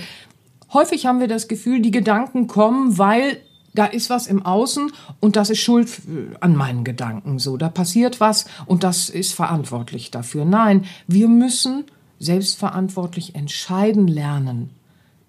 [0.73, 3.37] häufig haben wir das Gefühl, die Gedanken kommen, weil
[3.77, 6.01] da ist was im Außen und das ist schuld
[6.39, 7.57] an meinen Gedanken so.
[7.57, 10.45] Da passiert was und das ist verantwortlich dafür.
[10.45, 11.83] Nein, wir müssen
[12.19, 14.71] selbstverantwortlich entscheiden lernen,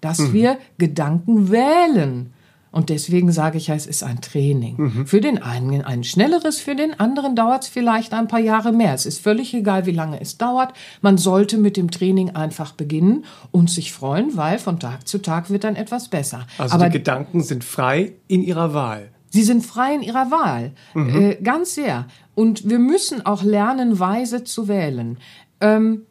[0.01, 0.33] dass mhm.
[0.33, 2.33] wir Gedanken wählen.
[2.71, 4.75] Und deswegen sage ich ja, es ist ein Training.
[4.77, 5.07] Mhm.
[5.07, 8.93] Für den einen ein schnelleres, für den anderen dauert es vielleicht ein paar Jahre mehr.
[8.93, 10.73] Es ist völlig egal, wie lange es dauert.
[11.01, 15.49] Man sollte mit dem Training einfach beginnen und sich freuen, weil von Tag zu Tag
[15.49, 16.45] wird dann etwas besser.
[16.57, 19.09] Also Aber die Gedanken sind frei in ihrer Wahl.
[19.31, 21.21] Sie sind frei in ihrer Wahl, mhm.
[21.21, 22.07] äh, ganz sehr.
[22.33, 25.17] Und wir müssen auch lernen, weise zu wählen.
[25.61, 26.03] Ähm,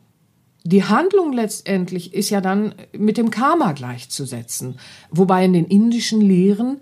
[0.65, 4.79] die Handlung letztendlich ist ja dann mit dem Karma gleichzusetzen,
[5.11, 6.81] wobei in den indischen Lehren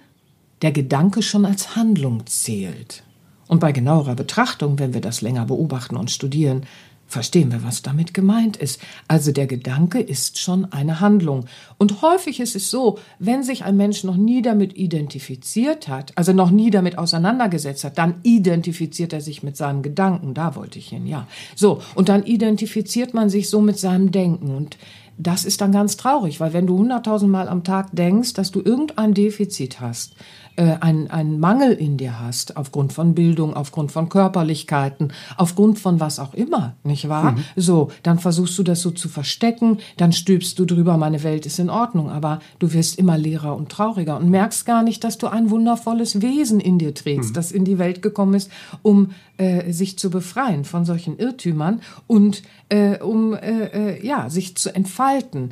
[0.62, 3.02] der Gedanke schon als Handlung zählt.
[3.48, 6.66] Und bei genauerer Betrachtung, wenn wir das länger beobachten und studieren,
[7.06, 8.80] verstehen wir, was damit gemeint ist.
[9.08, 11.46] Also der Gedanke ist schon eine Handlung.
[11.78, 16.32] Und häufig ist es so, wenn sich ein Mensch noch nie damit identifiziert hat, also
[16.32, 20.34] noch nie damit auseinandergesetzt hat, dann identifiziert er sich mit seinen Gedanken.
[20.34, 21.26] Da wollte ich hin, ja.
[21.54, 24.54] So, und dann identifiziert man sich so mit seinem Denken.
[24.54, 24.76] Und
[25.18, 28.60] das ist dann ganz traurig, weil wenn du hunderttausend Mal am Tag denkst, dass du
[28.60, 30.14] irgendein Defizit hast,
[30.56, 36.00] äh, einen, einen Mangel in dir hast, aufgrund von Bildung, aufgrund von Körperlichkeiten, aufgrund von
[36.00, 37.32] was auch immer, nicht wahr?
[37.32, 37.44] Mhm.
[37.56, 41.58] So, dann versuchst du das so zu verstecken, dann stülpst du drüber, meine Welt ist
[41.58, 45.26] in Ordnung, aber du wirst immer leerer und trauriger und merkst gar nicht, dass du
[45.26, 47.34] ein wundervolles Wesen in dir trägst, mhm.
[47.34, 48.50] das in die Welt gekommen ist,
[48.82, 54.56] um äh, sich zu befreien von solchen Irrtümern und äh, um äh, äh ja sich
[54.56, 55.50] zu entfalten.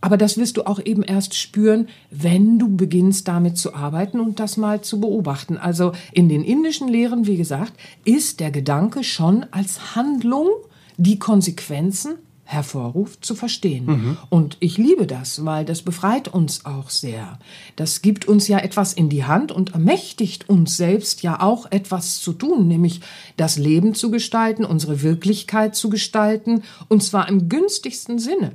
[0.00, 4.38] Aber das wirst du auch eben erst spüren, wenn du beginnst damit zu arbeiten und
[4.38, 5.56] das mal zu beobachten.
[5.56, 7.72] Also in den indischen Lehren, wie gesagt,
[8.04, 10.48] ist der Gedanke schon als Handlung,
[10.96, 12.14] die Konsequenzen
[12.46, 13.86] hervorruft, zu verstehen.
[13.86, 14.16] Mhm.
[14.30, 17.40] Und ich liebe das, weil das befreit uns auch sehr.
[17.74, 22.20] Das gibt uns ja etwas in die Hand und ermächtigt uns selbst ja auch etwas
[22.20, 23.00] zu tun, nämlich
[23.36, 28.52] das Leben zu gestalten, unsere Wirklichkeit zu gestalten, und zwar im günstigsten Sinne.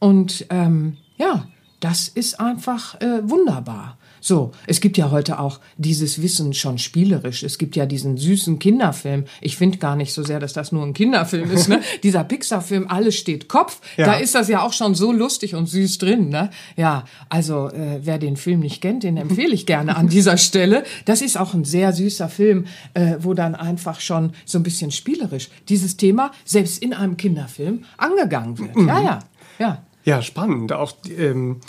[0.00, 1.46] Und ähm, ja,
[1.78, 3.96] das ist einfach äh, wunderbar.
[4.20, 7.42] So, es gibt ja heute auch dieses Wissen schon spielerisch.
[7.42, 9.24] Es gibt ja diesen süßen Kinderfilm.
[9.40, 11.68] Ich finde gar nicht so sehr, dass das nur ein Kinderfilm ist.
[11.68, 11.80] Ne?
[12.02, 13.80] Dieser Pixar-Film, alles steht Kopf.
[13.96, 14.06] Ja.
[14.06, 16.28] Da ist das ja auch schon so lustig und süß drin.
[16.28, 16.50] Ne?
[16.76, 20.84] Ja, also äh, wer den Film nicht kennt, den empfehle ich gerne an dieser Stelle.
[21.06, 24.90] Das ist auch ein sehr süßer Film, äh, wo dann einfach schon so ein bisschen
[24.90, 28.76] spielerisch dieses Thema selbst in einem Kinderfilm angegangen wird.
[28.76, 28.88] Mhm.
[28.88, 29.18] Ja, ja,
[29.58, 29.82] ja.
[30.04, 30.72] Ja, spannend.
[30.72, 31.60] Auch, ähm,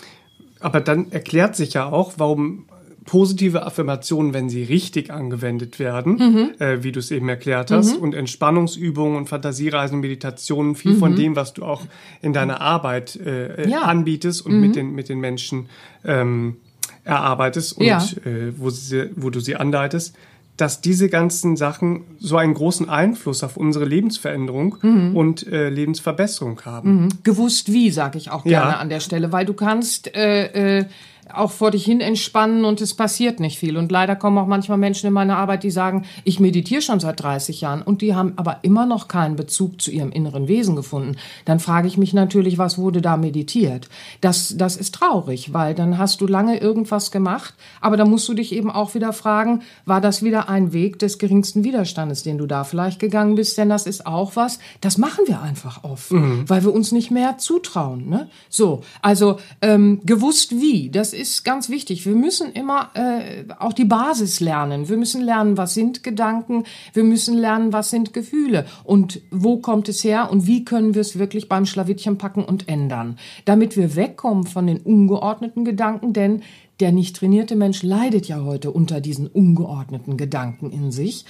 [0.59, 2.65] aber dann erklärt sich ja auch, warum
[3.05, 6.51] positive Affirmationen, wenn sie richtig angewendet werden, mhm.
[6.59, 8.03] äh, wie du es eben erklärt hast, mhm.
[8.03, 10.99] und Entspannungsübungen und Fantasiereisen und Meditationen, viel mhm.
[10.99, 11.81] von dem, was du auch
[12.21, 13.81] in deiner Arbeit äh, ja.
[13.81, 14.73] anbietest und mit, mhm.
[14.73, 15.67] den, mit den Menschen
[16.05, 16.57] ähm,
[17.03, 17.97] erarbeitest und ja.
[18.25, 20.15] äh, wo, sie, wo du sie anleitest,
[20.61, 25.17] dass diese ganzen Sachen so einen großen Einfluss auf unsere Lebensveränderung mhm.
[25.17, 27.01] und äh, Lebensverbesserung haben.
[27.01, 27.09] Mhm.
[27.23, 28.77] Gewusst wie, sage ich auch gerne ja.
[28.77, 30.85] an der Stelle, weil du kannst äh, äh,
[31.33, 33.77] auch vor dich hin entspannen und es passiert nicht viel.
[33.77, 37.21] Und leider kommen auch manchmal Menschen in meine Arbeit, die sagen, ich meditiere schon seit
[37.21, 41.17] 30 Jahren und die haben aber immer noch keinen Bezug zu ihrem inneren Wesen gefunden.
[41.45, 43.89] Dann frage ich mich natürlich, was wurde da meditiert?
[44.21, 48.33] Das, das ist traurig, weil dann hast du lange irgendwas gemacht, aber da musst du
[48.33, 52.45] dich eben auch wieder fragen, war das wieder ein Weg des geringsten Widerstandes, den du
[52.45, 53.57] da vielleicht gegangen bist?
[53.57, 56.45] Denn das ist auch was, das machen wir einfach oft, mhm.
[56.47, 58.09] weil wir uns nicht mehr zutrauen.
[58.09, 58.29] Ne?
[58.49, 62.05] So, also ähm, gewusst wie, das ist ganz wichtig.
[62.05, 64.89] Wir müssen immer äh, auch die Basis lernen.
[64.89, 66.63] Wir müssen lernen, was sind Gedanken.
[66.93, 71.01] Wir müssen lernen, was sind Gefühle und wo kommt es her und wie können wir
[71.01, 76.41] es wirklich beim Schlawittchen packen und ändern, damit wir wegkommen von den ungeordneten Gedanken, denn
[76.79, 81.25] der nicht trainierte Mensch leidet ja heute unter diesen ungeordneten Gedanken in sich,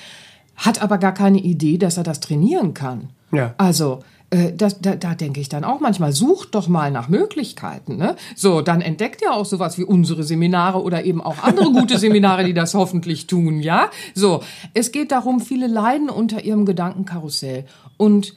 [0.55, 3.09] hat aber gar keine Idee, dass er das trainieren kann.
[3.31, 3.53] Ja.
[3.57, 3.99] Also
[4.31, 7.97] äh, das, da, da denke ich dann auch manchmal, sucht doch mal nach Möglichkeiten.
[7.97, 8.15] Ne?
[8.35, 12.45] So, dann entdeckt ihr auch sowas wie unsere Seminare oder eben auch andere gute Seminare,
[12.45, 13.89] die das hoffentlich tun, ja?
[14.15, 14.41] So,
[14.73, 17.65] es geht darum, viele leiden unter ihrem Gedankenkarussell.
[17.97, 18.35] Und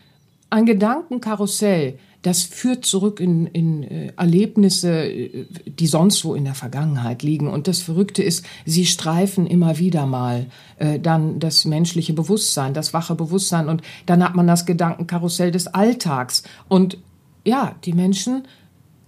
[0.50, 6.54] ein Gedankenkarussell, das führt zurück in, in äh, Erlebnisse, äh, die sonst wo in der
[6.54, 7.48] Vergangenheit liegen.
[7.48, 10.46] Und das Verrückte ist, sie streifen immer wieder mal
[10.78, 13.68] äh, dann das menschliche Bewusstsein, das wache Bewusstsein.
[13.68, 16.44] Und dann hat man das Gedankenkarussell des Alltags.
[16.66, 16.96] Und
[17.44, 18.48] ja, die Menschen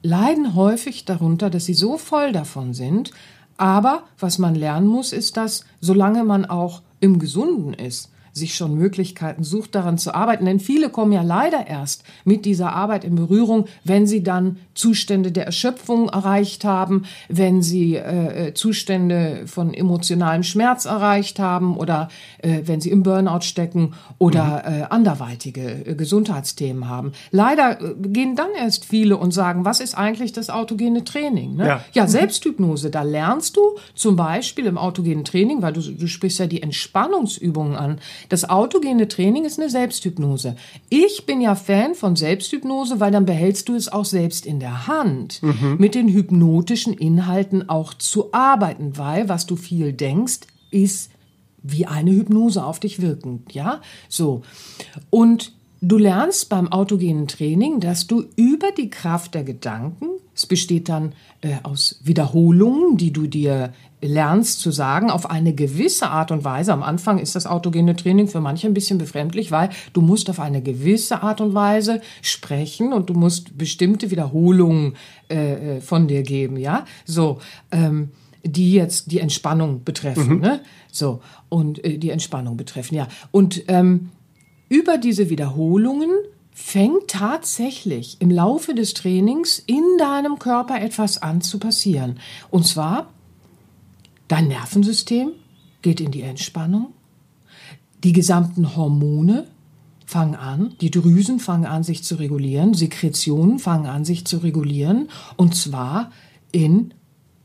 [0.02, 3.12] leiden häufig darunter, dass sie so voll davon sind.
[3.56, 8.74] Aber was man lernen muss, ist, dass solange man auch im Gesunden ist, sich schon
[8.74, 10.44] Möglichkeiten sucht, daran zu arbeiten.
[10.44, 15.32] Denn viele kommen ja leider erst mit dieser Arbeit in Berührung, wenn sie dann Zustände
[15.32, 22.08] der Erschöpfung erreicht haben, wenn sie äh, äh Zustände von emotionalem Schmerz erreicht haben oder
[22.38, 24.80] äh, wenn sie im Burnout stecken oder mhm.
[24.80, 27.12] äh, anderweitige äh, Gesundheitsthemen haben.
[27.30, 31.56] Leider äh, gehen dann erst viele und sagen, was ist eigentlich das autogene Training?
[31.56, 31.66] Ne?
[31.66, 31.84] Ja.
[31.92, 33.62] ja, Selbsthypnose, da lernst du
[33.94, 39.08] zum Beispiel im autogenen Training, weil du, du sprichst ja die Entspannungsübungen an, das autogene
[39.08, 40.56] Training ist eine Selbsthypnose.
[40.88, 44.86] Ich bin ja Fan von Selbsthypnose, weil dann behältst du es auch selbst in der
[44.86, 45.76] Hand, mhm.
[45.78, 51.10] mit den hypnotischen Inhalten auch zu arbeiten, weil was du viel denkst, ist
[51.62, 53.80] wie eine Hypnose auf dich wirkend, ja?
[54.08, 54.42] So.
[55.10, 60.88] Und Du lernst beim autogenen Training, dass du über die Kraft der Gedanken, es besteht
[60.88, 66.44] dann äh, aus Wiederholungen, die du dir lernst zu sagen, auf eine gewisse Art und
[66.44, 66.72] Weise.
[66.72, 70.38] Am Anfang ist das autogene Training für manche ein bisschen befremdlich, weil du musst auf
[70.38, 74.94] eine gewisse Art und Weise sprechen und du musst bestimmte Wiederholungen
[75.30, 76.84] äh, äh von dir geben, ja.
[77.04, 77.38] So.
[77.70, 78.10] Ähm,
[78.48, 80.40] die jetzt die Entspannung betreffen, mhm.
[80.40, 80.60] ne?
[80.92, 83.08] So und äh, die Entspannung betreffen, ja.
[83.32, 84.10] Und ähm,
[84.68, 86.10] über diese Wiederholungen
[86.52, 92.18] fängt tatsächlich im Laufe des Trainings in deinem Körper etwas an zu passieren.
[92.50, 93.12] Und zwar,
[94.28, 95.32] dein Nervensystem
[95.82, 96.94] geht in die Entspannung,
[98.02, 99.46] die gesamten Hormone
[100.06, 105.08] fangen an, die Drüsen fangen an, sich zu regulieren, Sekretionen fangen an, sich zu regulieren,
[105.36, 106.10] und zwar
[106.52, 106.94] in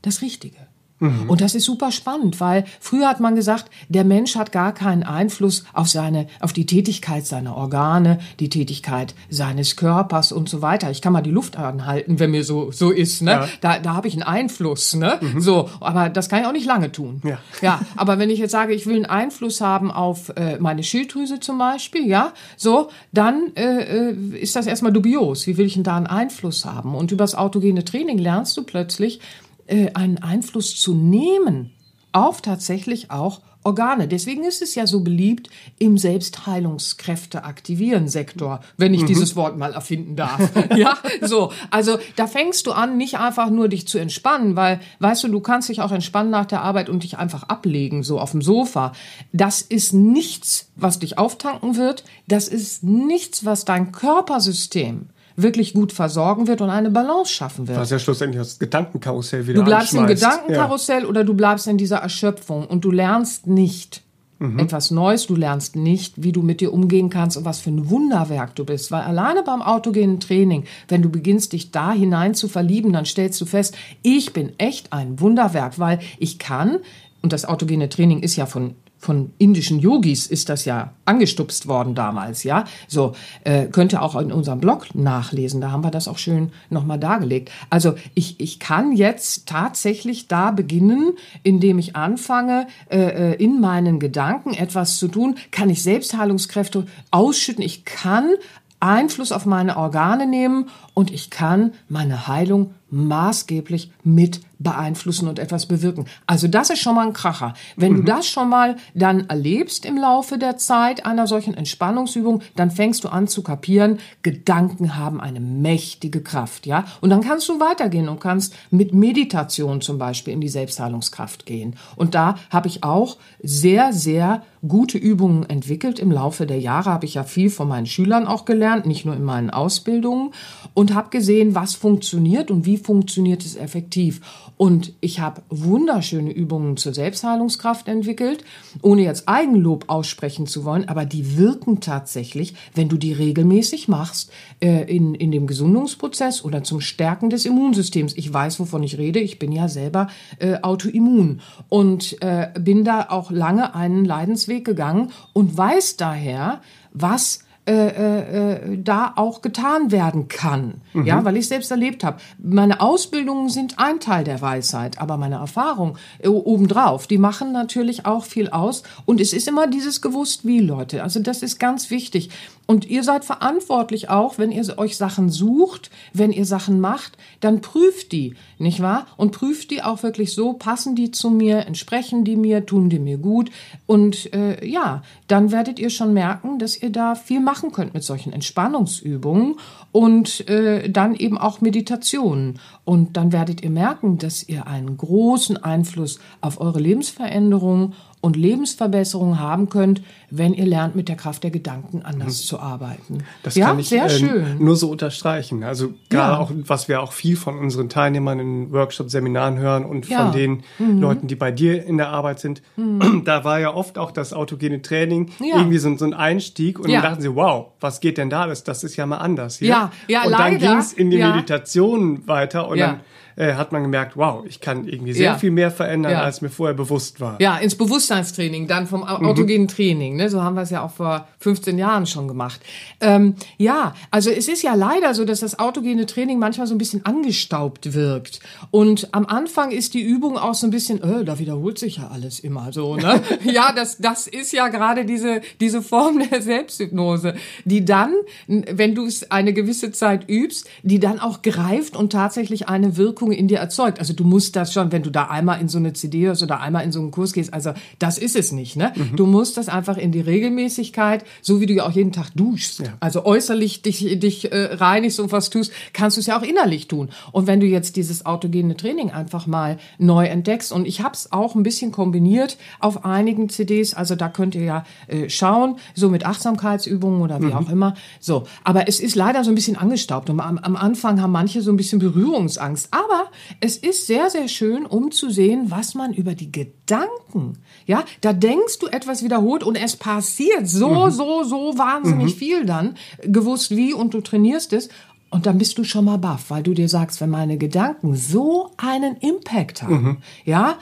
[0.00, 0.71] das Richtige.
[1.02, 1.28] Mhm.
[1.28, 5.02] Und das ist super spannend, weil früher hat man gesagt, der Mensch hat gar keinen
[5.02, 10.90] Einfluss auf seine, auf die Tätigkeit seiner Organe, die Tätigkeit seines Körpers und so weiter.
[10.90, 13.30] Ich kann mal die Luft anhalten, wenn mir so, so ist, ne?
[13.32, 13.48] Ja.
[13.60, 15.18] Da, da habe ich einen Einfluss, ne?
[15.20, 15.40] Mhm.
[15.40, 15.68] So.
[15.80, 17.20] Aber das kann ich auch nicht lange tun.
[17.24, 17.38] Ja.
[17.60, 17.80] Ja.
[17.96, 21.58] Aber wenn ich jetzt sage, ich will einen Einfluss haben auf äh, meine Schilddrüse zum
[21.58, 25.46] Beispiel, ja, so, dann äh, äh ist das erstmal dubios.
[25.46, 26.94] Wie will ich denn da einen Einfluss haben?
[26.94, 29.20] Und übers autogene Training lernst du plötzlich,
[29.68, 31.70] einen Einfluss zu nehmen
[32.12, 34.08] auf tatsächlich auch Organe.
[34.08, 35.48] Deswegen ist es ja so beliebt
[35.78, 39.06] im Selbstheilungskräfte aktivieren Sektor, wenn ich mhm.
[39.06, 40.50] dieses Wort mal erfinden darf.
[40.76, 41.52] ja, so.
[41.70, 45.40] Also da fängst du an, nicht einfach nur dich zu entspannen, weil, weißt du, du
[45.40, 48.92] kannst dich auch entspannen nach der Arbeit und dich einfach ablegen, so auf dem Sofa.
[49.32, 52.02] Das ist nichts, was dich auftanken wird.
[52.26, 57.78] Das ist nichts, was dein Körpersystem wirklich gut versorgen wird und eine Balance schaffen wird.
[57.78, 61.08] Was ja schlussendlich das Gedankenkarussell wieder Du bleibst im Gedankenkarussell ja.
[61.08, 64.02] oder du bleibst in dieser Erschöpfung und du lernst nicht
[64.42, 64.58] mhm.
[64.58, 67.88] etwas Neues, du lernst nicht, wie du mit dir umgehen kannst und was für ein
[67.88, 68.90] Wunderwerk du bist.
[68.90, 73.40] Weil alleine beim autogenen Training, wenn du beginnst, dich da hinein zu verlieben, dann stellst
[73.40, 76.78] du fest, ich bin echt ein Wunderwerk, weil ich kann,
[77.22, 81.96] und das autogene Training ist ja von von indischen Yogis ist das ja angestupst worden
[81.96, 82.64] damals, ja.
[82.86, 85.60] So äh, könnt ihr auch in unserem Blog nachlesen.
[85.60, 87.50] Da haben wir das auch schön nochmal dargelegt.
[87.68, 93.98] Also ich, ich kann jetzt tatsächlich da beginnen, indem ich anfange, äh, äh, in meinen
[93.98, 97.64] Gedanken etwas zu tun, kann ich Selbstheilungskräfte ausschütten.
[97.64, 98.30] Ich kann
[98.78, 105.66] Einfluss auf meine Organe nehmen und ich kann meine Heilung maßgeblich mit beeinflussen und etwas
[105.66, 106.06] bewirken.
[106.26, 107.54] Also das ist schon mal ein Kracher.
[107.76, 107.96] Wenn mhm.
[107.96, 113.04] du das schon mal dann erlebst im Laufe der Zeit einer solchen Entspannungsübung, dann fängst
[113.04, 116.84] du an zu kapieren, Gedanken haben eine mächtige Kraft, ja.
[117.00, 121.76] Und dann kannst du weitergehen und kannst mit Meditation zum Beispiel in die Selbstheilungskraft gehen.
[121.96, 125.98] Und da habe ich auch sehr, sehr gute Übungen entwickelt.
[125.98, 129.16] Im Laufe der Jahre habe ich ja viel von meinen Schülern auch gelernt, nicht nur
[129.16, 130.30] in meinen Ausbildungen
[130.72, 134.20] und habe gesehen, was funktioniert und wie funktioniert es effektiv.
[134.56, 138.44] Und ich habe wunderschöne Übungen zur Selbstheilungskraft entwickelt,
[138.80, 144.30] ohne jetzt Eigenlob aussprechen zu wollen, aber die wirken tatsächlich, wenn du die regelmäßig machst,
[144.60, 148.16] äh, in, in dem Gesundungsprozess oder zum Stärken des Immunsystems.
[148.16, 149.20] Ich weiß, wovon ich rede.
[149.20, 150.08] Ich bin ja selber
[150.38, 156.60] äh, autoimmun und äh, bin da auch lange einen Leidensweg gegangen und weiß daher,
[156.92, 160.80] was äh, äh, äh, da auch getan werden kann.
[160.94, 161.06] Mhm.
[161.06, 162.18] Ja, weil ich selbst erlebt habe.
[162.42, 168.04] Meine Ausbildungen sind ein Teil der Weisheit, aber meine Erfahrung äh, obendrauf, die machen natürlich
[168.04, 168.82] auch viel aus.
[169.04, 171.04] Und es ist immer dieses gewusst wie, Leute.
[171.04, 172.30] Also das ist ganz wichtig.
[172.72, 177.60] Und ihr seid verantwortlich auch, wenn ihr euch Sachen sucht, wenn ihr Sachen macht, dann
[177.60, 179.04] prüft die, nicht wahr?
[179.18, 182.98] Und prüft die auch wirklich so, passen die zu mir, entsprechen die mir, tun die
[182.98, 183.50] mir gut.
[183.84, 188.04] Und äh, ja, dann werdet ihr schon merken, dass ihr da viel machen könnt mit
[188.04, 189.56] solchen Entspannungsübungen
[189.92, 192.58] und äh, dann eben auch Meditationen.
[192.86, 197.92] Und dann werdet ihr merken, dass ihr einen großen Einfluss auf eure Lebensveränderung
[198.22, 200.00] und Lebensverbesserung haben könnt,
[200.30, 202.46] wenn ihr lernt, mit der Kraft der Gedanken anders mhm.
[202.46, 203.18] zu arbeiten.
[203.42, 204.58] Das ja, kann ich sehr äh, schön.
[204.60, 205.64] nur so unterstreichen.
[205.64, 206.38] Also gerade ja.
[206.38, 210.22] auch, was wir auch viel von unseren Teilnehmern in Workshops, Seminaren hören und ja.
[210.22, 211.00] von den mhm.
[211.00, 213.22] Leuten, die bei dir in der Arbeit sind, mhm.
[213.24, 217.02] da war ja oft auch das autogene Training irgendwie so, so, ein Einstieg und dann
[217.02, 218.46] dachten sie, wow, was geht denn da?
[218.46, 219.68] Das, das ist ja mal anders hier.
[219.68, 220.44] Ja, ja, und leider.
[220.44, 223.00] dann ging es in die Meditation weiter und dann
[223.36, 225.38] äh, hat man gemerkt, wow, ich kann irgendwie sehr ja.
[225.38, 226.22] viel mehr verändern, ja.
[226.22, 227.40] als mir vorher bewusst war.
[227.40, 229.06] Ja, ins Bewusstseinstraining, dann vom mhm.
[229.06, 230.16] autogenen Training.
[230.16, 230.28] Ne?
[230.28, 232.60] So haben wir es ja auch vor 15 Jahren schon gemacht.
[233.00, 236.78] Ähm, ja, also es ist ja leider so, dass das autogene Training manchmal so ein
[236.78, 238.40] bisschen angestaubt wirkt.
[238.70, 242.08] Und am Anfang ist die Übung auch so ein bisschen, äh, da wiederholt sich ja
[242.08, 242.96] alles immer so.
[242.96, 243.22] Ne?
[243.44, 248.14] ja, das, das ist ja gerade diese, diese Form der Selbsthypnose, die dann,
[248.46, 253.21] wenn du es eine gewisse Zeit übst, die dann auch greift und tatsächlich eine Wirkung
[253.22, 253.98] Wirkung in dir erzeugt.
[253.98, 256.60] Also du musst das schon, wenn du da einmal in so eine CD hörst oder
[256.60, 258.76] einmal in so einen Kurs gehst, also das ist es nicht.
[258.76, 258.92] Ne?
[258.94, 259.16] Mhm.
[259.16, 262.80] Du musst das einfach in die Regelmäßigkeit, so wie du ja auch jeden Tag duschst,
[262.80, 262.86] ja.
[263.00, 266.88] also äußerlich dich, dich äh, reinigst und was tust, kannst du es ja auch innerlich
[266.88, 267.10] tun.
[267.30, 271.32] Und wenn du jetzt dieses autogene Training einfach mal neu entdeckst, und ich habe es
[271.32, 276.08] auch ein bisschen kombiniert auf einigen CDs, also da könnt ihr ja äh, schauen, so
[276.08, 277.54] mit Achtsamkeitsübungen oder wie mhm.
[277.54, 277.94] auch immer.
[278.20, 281.62] So, aber es ist leider so ein bisschen angestaubt und am, am Anfang haben manche
[281.62, 282.88] so ein bisschen Berührungsangst.
[282.90, 287.58] Aber aber es ist sehr, sehr schön, um zu sehen, was man über die Gedanken,
[287.86, 291.10] ja, da denkst du etwas wiederholt und es passiert so, mhm.
[291.10, 292.38] so, so wahnsinnig mhm.
[292.38, 294.88] viel dann, gewusst wie und du trainierst es.
[295.30, 298.70] Und dann bist du schon mal baff, weil du dir sagst, wenn meine Gedanken so
[298.76, 300.16] einen Impact haben, mhm.
[300.44, 300.76] ja,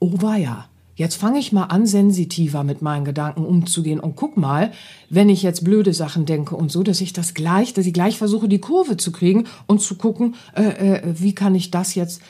[0.00, 0.68] oh war ja,
[1.00, 4.70] Jetzt fange ich mal an, sensitiver mit meinen Gedanken umzugehen und guck mal,
[5.08, 8.18] wenn ich jetzt blöde Sachen denke und so, dass ich das gleich, dass ich gleich
[8.18, 12.20] versuche, die Kurve zu kriegen und zu gucken, äh, äh, wie kann ich das jetzt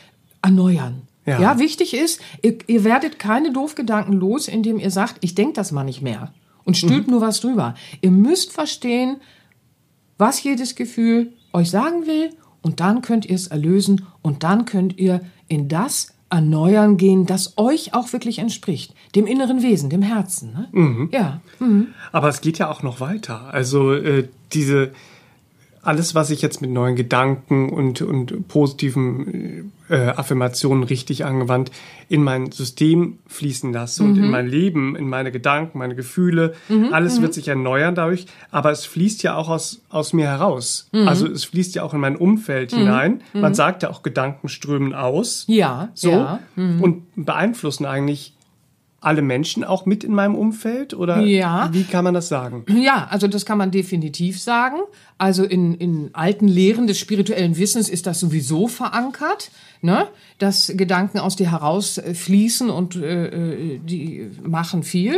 [0.40, 1.02] erneuern.
[1.26, 5.54] Ja, ja wichtig ist, ihr, ihr werdet keine Doofgedanken los, indem ihr sagt, ich denke
[5.54, 7.14] das mal nicht mehr und stülpt mhm.
[7.14, 7.74] nur was drüber.
[8.02, 9.16] Ihr müsst verstehen,
[10.16, 12.30] was jedes Gefühl euch sagen will
[12.62, 17.54] und dann könnt ihr es erlösen und dann könnt ihr in das erneuern gehen, das
[17.58, 20.52] euch auch wirklich entspricht, dem inneren Wesen, dem Herzen.
[20.52, 20.68] Ne?
[20.72, 21.08] Mhm.
[21.12, 21.40] Ja.
[21.58, 21.88] Mhm.
[22.12, 23.52] Aber es geht ja auch noch weiter.
[23.52, 24.92] Also äh, diese
[25.82, 31.70] alles, was ich jetzt mit neuen Gedanken und, und positiven äh, Affirmationen richtig angewandt
[32.08, 34.10] in mein System fließen lasse mhm.
[34.10, 34.30] und in mhm.
[34.30, 36.92] mein Leben, in meine Gedanken, meine Gefühle, mhm.
[36.92, 37.22] alles mhm.
[37.22, 40.88] wird sich erneuern dadurch, aber es fließt ja auch aus, aus mir heraus.
[40.92, 41.08] Mhm.
[41.08, 42.78] Also es fließt ja auch in mein Umfeld mhm.
[42.78, 43.22] hinein.
[43.32, 45.44] Man sagt ja auch, Gedanken strömen aus.
[45.46, 46.10] Ja, so.
[46.10, 46.40] Ja.
[46.56, 48.34] Und beeinflussen eigentlich
[49.00, 51.70] alle Menschen auch mit in meinem Umfeld oder ja.
[51.72, 52.64] wie kann man das sagen?
[52.68, 54.76] Ja, also das kann man definitiv sagen.
[55.16, 60.06] Also in, in alten Lehren des spirituellen Wissens ist das sowieso verankert, ne?
[60.38, 65.16] dass Gedanken aus dir herausfließen und äh, äh, die machen viel,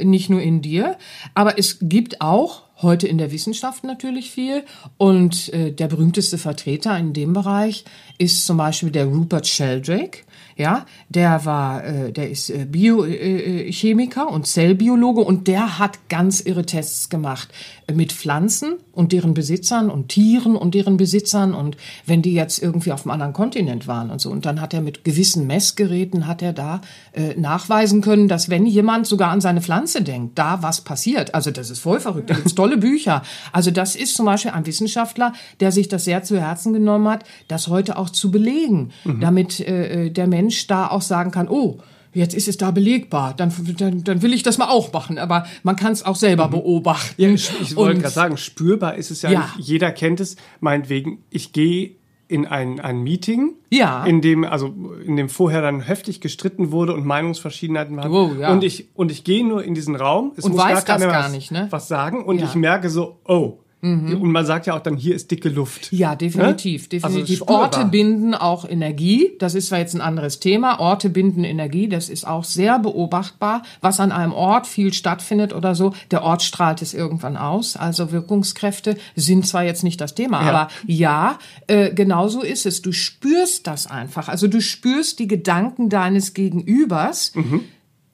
[0.00, 0.96] nicht nur in dir.
[1.34, 4.62] Aber es gibt auch heute in der Wissenschaft natürlich viel.
[4.96, 7.84] Und äh, der berühmteste Vertreter in dem Bereich
[8.18, 10.18] ist zum Beispiel der Rupert Sheldrake
[10.56, 16.64] ja, der war, äh, der ist äh, Biochemiker und Zellbiologe und der hat ganz irre
[16.64, 17.48] Tests gemacht
[17.86, 21.76] äh, mit Pflanzen und deren Besitzern und Tieren und deren Besitzern und
[22.06, 24.30] wenn die jetzt irgendwie auf einem anderen Kontinent waren und so.
[24.30, 26.80] Und dann hat er mit gewissen Messgeräten hat er da
[27.12, 31.34] äh, nachweisen können, dass wenn jemand sogar an seine Pflanze denkt, da was passiert.
[31.34, 32.30] Also das ist voll verrückt.
[32.30, 33.22] Da gibt's tolle Bücher.
[33.52, 37.24] Also das ist zum Beispiel ein Wissenschaftler, der sich das sehr zu Herzen genommen hat,
[37.48, 39.20] das heute auch zu belegen, mhm.
[39.20, 41.78] damit äh, der Mensch Mensch da auch sagen kann, oh,
[42.12, 45.18] jetzt ist es da belegbar, dann, dann, dann will ich das mal auch machen.
[45.18, 46.52] Aber man kann es auch selber mhm.
[46.52, 47.20] beobachten.
[47.20, 49.50] Ja, ich, ich wollte gerade sagen, spürbar ist es ja, ja.
[49.56, 49.68] Nicht.
[49.68, 50.36] Jeder kennt es.
[50.60, 51.96] Meinetwegen, ich gehe
[52.28, 54.04] in ein, ein Meeting, ja.
[54.04, 54.74] in dem also
[55.04, 58.10] in dem vorher dann heftig gestritten wurde und Meinungsverschiedenheiten waren.
[58.10, 58.50] Oh, ja.
[58.50, 61.06] Und ich und ich gehe nur in diesen Raum, es und muss weiß gar, das
[61.06, 61.66] gar was, nicht, ne?
[61.70, 62.46] was sagen und ja.
[62.46, 64.22] ich merke so, oh, Mhm.
[64.22, 65.92] Und man sagt ja auch dann, hier ist dicke Luft.
[65.92, 67.00] Ja, definitiv, ja?
[67.02, 67.42] Also definitiv.
[67.42, 69.32] Also Orte binden auch Energie.
[69.38, 70.80] Das ist zwar jetzt ein anderes Thema.
[70.80, 71.88] Orte binden Energie.
[71.88, 73.62] Das ist auch sehr beobachtbar.
[73.82, 77.76] Was an einem Ort viel stattfindet oder so, der Ort strahlt es irgendwann aus.
[77.76, 80.48] Also Wirkungskräfte sind zwar jetzt nicht das Thema, ja.
[80.48, 82.80] aber ja, äh, genauso ist es.
[82.80, 84.28] Du spürst das einfach.
[84.28, 87.32] Also du spürst die Gedanken deines Gegenübers.
[87.34, 87.60] Mhm.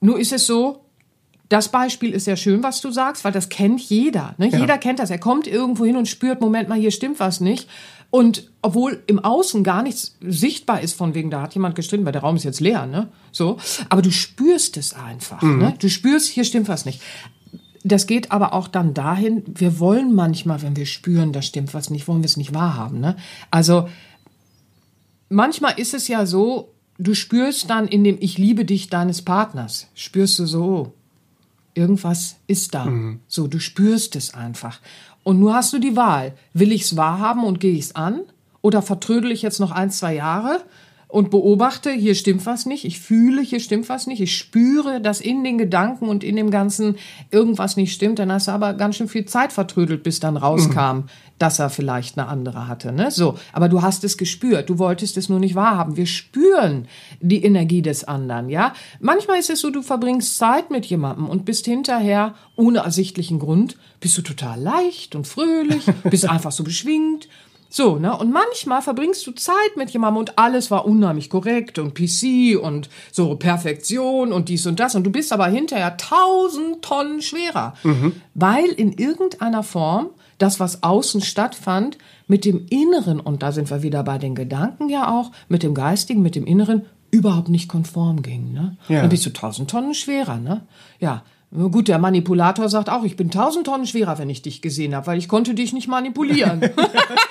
[0.00, 0.84] Nur ist es so,
[1.51, 4.34] das Beispiel ist sehr schön, was du sagst, weil das kennt jeder.
[4.38, 4.48] Ne?
[4.48, 4.59] Ja.
[4.61, 5.11] Jeder kennt das.
[5.11, 7.68] Er kommt irgendwo hin und spürt, Moment mal, hier stimmt was nicht.
[8.09, 12.12] Und obwohl im Außen gar nichts sichtbar ist, von wegen, da hat jemand gestritten, weil
[12.12, 13.09] der Raum ist jetzt leer, ne?
[13.32, 13.59] So.
[13.88, 15.59] Aber du spürst es einfach, mhm.
[15.59, 15.74] ne?
[15.76, 17.03] Du spürst, hier stimmt was nicht.
[17.82, 21.90] Das geht aber auch dann dahin, wir wollen manchmal, wenn wir spüren, da stimmt was
[21.90, 23.16] nicht, wollen wir es nicht wahrhaben, ne?
[23.51, 23.88] Also,
[25.28, 29.88] manchmal ist es ja so, du spürst dann in dem Ich liebe dich deines Partners,
[29.94, 30.92] spürst du so,
[31.74, 32.86] Irgendwas ist da.
[32.86, 33.20] Mhm.
[33.28, 34.80] So, du spürst es einfach.
[35.22, 36.34] Und nur hast du die Wahl.
[36.52, 38.20] Will ich es wahrhaben und gehe ich es an?
[38.62, 40.62] Oder vertrödel ich jetzt noch ein, zwei Jahre
[41.11, 45.20] und beobachte, hier stimmt was nicht, ich fühle, hier stimmt was nicht, ich spüre, dass
[45.20, 46.96] in den Gedanken und in dem Ganzen
[47.30, 50.96] irgendwas nicht stimmt, dann hast du aber ganz schön viel Zeit vertrödelt, bis dann rauskam,
[50.96, 51.04] mhm.
[51.38, 52.92] dass er vielleicht eine andere hatte.
[52.92, 53.11] Ne?
[53.11, 55.96] So, aber du hast es gespürt, du wolltest es nur nicht wahrhaben.
[55.96, 56.86] Wir spüren
[57.20, 58.72] die Energie des anderen, ja.
[59.00, 63.76] Manchmal ist es so, du verbringst Zeit mit jemandem und bist hinterher ohne ersichtlichen Grund,
[63.98, 67.28] bist du total leicht und fröhlich, bist einfach so beschwingt
[67.72, 68.16] so, ne?
[68.16, 72.90] Und manchmal verbringst du Zeit mit jemandem und alles war unheimlich korrekt und PC und
[73.12, 78.14] so Perfektion und dies und das und du bist aber hinterher tausend Tonnen schwerer, mhm.
[78.34, 81.96] weil in irgendeiner Form das, was außen stattfand,
[82.26, 85.74] mit dem Inneren, und da sind wir wieder bei den Gedanken ja auch, mit dem
[85.74, 88.52] Geistigen, mit dem Inneren, überhaupt nicht konform ging.
[88.52, 88.76] Ne?
[88.88, 89.02] Ja.
[89.02, 90.38] Dann bist du tausend Tonnen schwerer.
[90.38, 90.62] Ne?
[90.98, 94.94] Ja, Gut, der Manipulator sagt auch, ich bin tausend Tonnen schwerer, wenn ich dich gesehen
[94.94, 96.60] habe, weil ich konnte dich nicht manipulieren.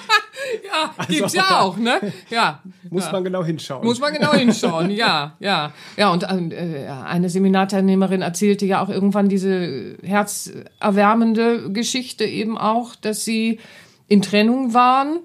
[0.65, 1.99] ja, also, gibt's ja auch, ne?
[2.29, 2.61] Ja.
[2.89, 3.11] Muss ja.
[3.11, 3.85] man genau hinschauen.
[3.85, 5.71] Muss man genau hinschauen, ja, ja.
[5.97, 13.25] Ja, und äh, eine Seminarteilnehmerin erzählte ja auch irgendwann diese herzerwärmende Geschichte eben auch, dass
[13.25, 13.59] sie
[14.07, 15.19] in Trennung waren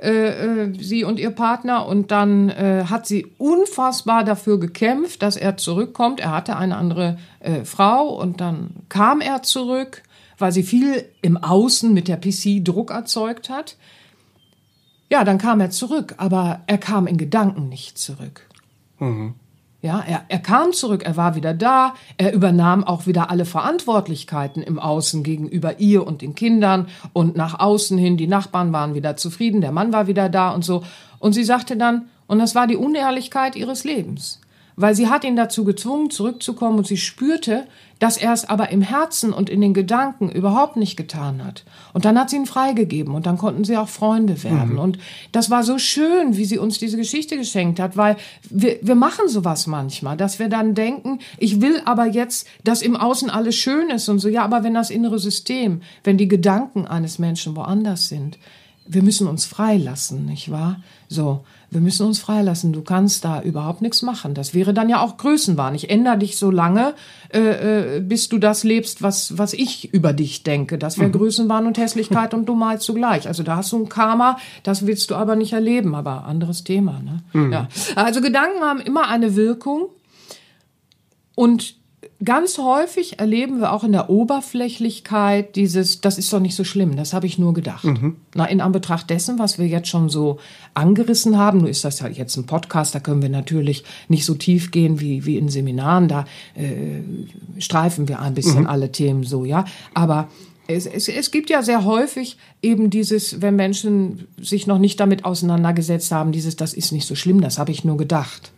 [0.00, 5.36] äh, äh, sie und ihr Partner und dann äh, hat sie unfassbar dafür gekämpft, dass
[5.36, 6.20] er zurückkommt.
[6.20, 10.02] Er hatte eine andere äh, Frau und dann kam er zurück,
[10.38, 13.76] weil sie viel im Außen mit der PC Druck erzeugt hat.
[15.10, 18.46] Ja, dann kam er zurück, aber er kam in Gedanken nicht zurück.
[18.98, 19.34] Mhm.
[19.82, 24.62] Ja, er, er kam zurück, er war wieder da, er übernahm auch wieder alle Verantwortlichkeiten
[24.62, 29.16] im Außen gegenüber ihr und den Kindern und nach außen hin, die Nachbarn waren wieder
[29.16, 30.84] zufrieden, der Mann war wieder da und so.
[31.18, 34.40] Und sie sagte dann, und das war die Unehrlichkeit ihres Lebens
[34.76, 37.66] weil sie hat ihn dazu gezwungen, zurückzukommen und sie spürte,
[38.00, 41.64] dass er es aber im Herzen und in den Gedanken überhaupt nicht getan hat.
[41.92, 44.72] Und dann hat sie ihn freigegeben und dann konnten sie auch Freunde werden.
[44.72, 44.78] Mhm.
[44.78, 44.98] Und
[45.32, 48.16] das war so schön, wie sie uns diese Geschichte geschenkt hat, weil
[48.48, 52.96] wir, wir machen sowas manchmal, dass wir dann denken, ich will aber jetzt, dass im
[52.96, 54.28] Außen alles schön ist und so.
[54.28, 58.38] Ja, aber wenn das innere System, wenn die Gedanken eines Menschen woanders sind,
[58.86, 60.82] wir müssen uns freilassen, nicht wahr?
[61.08, 62.72] So, wir müssen uns freilassen.
[62.72, 64.34] Du kannst da überhaupt nichts machen.
[64.34, 65.74] Das wäre dann ja auch Größenwahn.
[65.74, 66.94] Ich ändere dich so lange,
[67.32, 70.78] äh, äh, bis du das lebst, was, was ich über dich denke.
[70.78, 71.14] Das wäre mhm.
[71.14, 73.28] Größenwahn und Hässlichkeit und Dummheit zugleich.
[73.28, 75.94] Also da hast du ein Karma, das willst du aber nicht erleben.
[75.94, 77.00] Aber anderes Thema.
[77.00, 77.22] Ne?
[77.32, 77.52] Mhm.
[77.52, 77.68] Ja.
[77.94, 79.86] Also Gedanken haben immer eine Wirkung.
[81.36, 81.79] Und
[82.22, 86.96] ganz häufig erleben wir auch in der Oberflächlichkeit dieses, das ist doch nicht so schlimm,
[86.96, 87.84] das habe ich nur gedacht.
[87.84, 88.16] Mhm.
[88.34, 90.38] Na, in Anbetracht dessen, was wir jetzt schon so
[90.74, 94.34] angerissen haben, nur ist das ja jetzt ein Podcast, da können wir natürlich nicht so
[94.34, 97.00] tief gehen wie, wie in Seminaren, da äh,
[97.60, 98.68] streifen wir ein bisschen mhm.
[98.68, 99.64] alle Themen so, ja.
[99.94, 100.28] Aber
[100.66, 105.24] es, es, es gibt ja sehr häufig eben dieses, wenn Menschen sich noch nicht damit
[105.24, 108.52] auseinandergesetzt haben, dieses, das ist nicht so schlimm, das habe ich nur gedacht.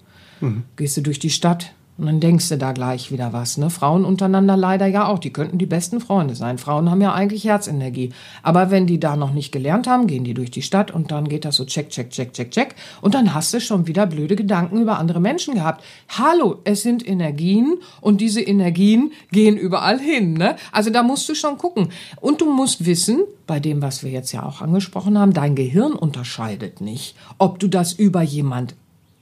[0.74, 1.72] Gehst du durch die Stadt,
[2.03, 3.59] und dann denkst du da gleich wieder was.
[3.59, 3.70] Ne?
[3.70, 5.20] Frauen untereinander leider ja auch.
[5.20, 6.59] Die könnten die besten Freunde sein.
[6.59, 8.11] Frauen haben ja eigentlich Herzenergie.
[8.42, 11.28] Aber wenn die da noch nicht gelernt haben, gehen die durch die Stadt und dann
[11.28, 12.74] geht das so check, check, check, check, check.
[13.03, 15.84] Und dann hast du schon wieder blöde Gedanken über andere Menschen gehabt.
[16.09, 20.32] Hallo, es sind Energien und diese Energien gehen überall hin.
[20.32, 20.57] Ne?
[20.72, 21.90] Also da musst du schon gucken.
[22.20, 25.92] Und du musst wissen, bei dem, was wir jetzt ja auch angesprochen haben, dein Gehirn
[25.92, 28.74] unterscheidet nicht, ob du das über jemand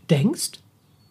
[0.09, 0.53] denkst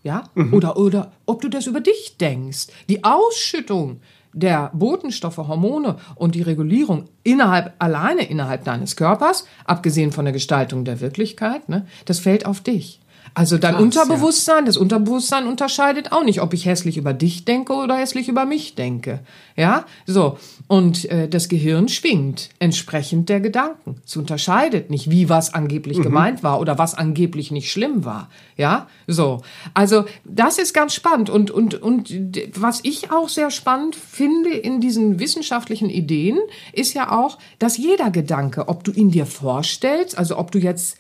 [0.04, 0.24] ja?
[0.36, 0.54] Mhm.
[0.54, 2.68] Oder, oder ob du das über dich denkst.
[2.88, 4.02] Die Ausschüttung
[4.34, 10.86] der Botenstoffe, Hormone und die Regulierung innerhalb, alleine innerhalb deines Körpers, abgesehen von der Gestaltung
[10.86, 13.00] der Wirklichkeit, ne, das fällt auf dich.
[13.34, 14.66] Also dein Krass, Unterbewusstsein, ja.
[14.66, 18.76] das Unterbewusstsein unterscheidet auch nicht, ob ich hässlich über dich denke oder hässlich über mich
[18.76, 19.20] denke.
[19.56, 20.38] Ja, so.
[20.68, 24.02] Und äh, das Gehirn schwingt entsprechend der Gedanken.
[24.06, 26.04] Es unterscheidet nicht, wie was angeblich mhm.
[26.04, 28.30] gemeint war oder was angeblich nicht schlimm war.
[28.58, 29.42] Ja, so.
[29.74, 31.30] Also das ist ganz spannend.
[31.30, 32.14] Und, und, und
[32.56, 36.40] was ich auch sehr spannend finde in diesen wissenschaftlichen Ideen,
[36.74, 40.98] ist ja auch, dass jeder Gedanke, ob du ihn dir vorstellst, also ob du jetzt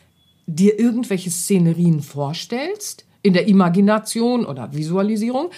[0.55, 5.49] dir irgendwelche Szenerien vorstellst, in der Imagination oder Visualisierung,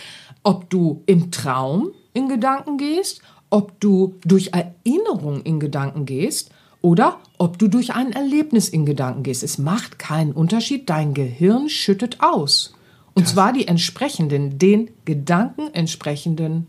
[0.43, 6.49] ob du im Traum in Gedanken gehst, ob du durch Erinnerung in Gedanken gehst
[6.81, 9.43] oder ob du durch ein Erlebnis in Gedanken gehst.
[9.43, 12.73] Es macht keinen Unterschied, dein Gehirn schüttet aus.
[13.13, 16.67] Und das zwar die entsprechenden, den Gedanken entsprechenden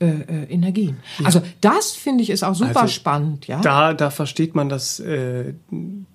[0.00, 0.98] äh, äh, Energien.
[1.18, 1.26] Ja.
[1.26, 3.46] Also das finde ich ist auch super also, spannend.
[3.46, 3.60] Ja?
[3.60, 5.54] Da, da versteht man das äh,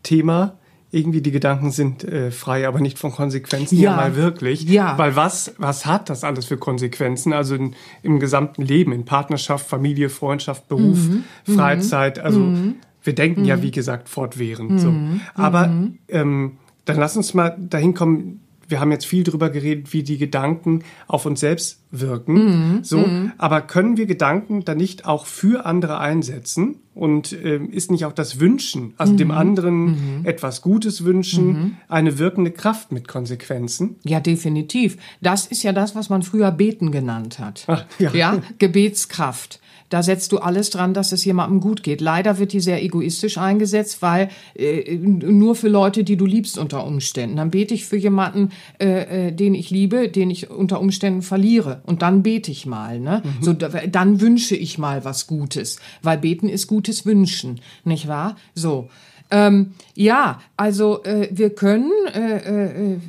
[0.04, 0.58] Thema
[0.94, 4.64] irgendwie die Gedanken sind äh, frei, aber nicht von Konsequenzen ja, mal wirklich.
[4.64, 4.96] Ja.
[4.98, 7.34] Weil was, was hat das alles für Konsequenzen?
[7.34, 11.24] Also in, im gesamten Leben, in Partnerschaft, Familie, Freundschaft, Beruf, mhm.
[11.56, 12.20] Freizeit.
[12.20, 12.76] Also mhm.
[13.02, 13.48] wir denken mhm.
[13.48, 14.80] ja, wie gesagt, fortwährend.
[14.80, 14.92] So.
[14.92, 15.22] Mhm.
[15.34, 15.98] Aber mhm.
[16.10, 20.20] ähm, dann lass uns mal dahin kommen, wir haben jetzt viel darüber geredet, wie die
[20.20, 22.34] Gedanken auf uns selbst wirken.
[22.34, 23.32] Mhm, so, mhm.
[23.38, 26.80] aber können wir Gedanken dann nicht auch für andere einsetzen?
[26.96, 30.26] Und äh, ist nicht auch das Wünschen, also mhm, dem anderen mhm.
[30.26, 31.78] etwas Gutes wünschen, mhm.
[31.88, 33.96] eine wirkende Kraft mit Konsequenzen?
[34.04, 34.98] Ja, definitiv.
[35.20, 37.64] Das ist ja das, was man früher Beten genannt hat.
[37.66, 38.12] Ach, ja.
[38.14, 39.60] ja, Gebetskraft.
[39.94, 42.02] Da setzt du alles dran, dass es jemandem gut geht.
[42.02, 46.84] Leider wird die sehr egoistisch eingesetzt, weil äh, nur für Leute, die du liebst unter
[46.84, 47.36] Umständen.
[47.36, 51.83] Dann bete ich für jemanden, äh, äh, den ich liebe, den ich unter Umständen verliere.
[51.84, 53.00] Und dann bete ich mal.
[53.00, 53.22] Ne?
[53.24, 53.44] Mhm.
[53.44, 58.36] So, dann wünsche ich mal was Gutes, weil beten ist gutes Wünschen, nicht wahr?
[58.56, 58.90] So.
[59.32, 63.00] Ähm, ja, also äh, wir können äh, äh,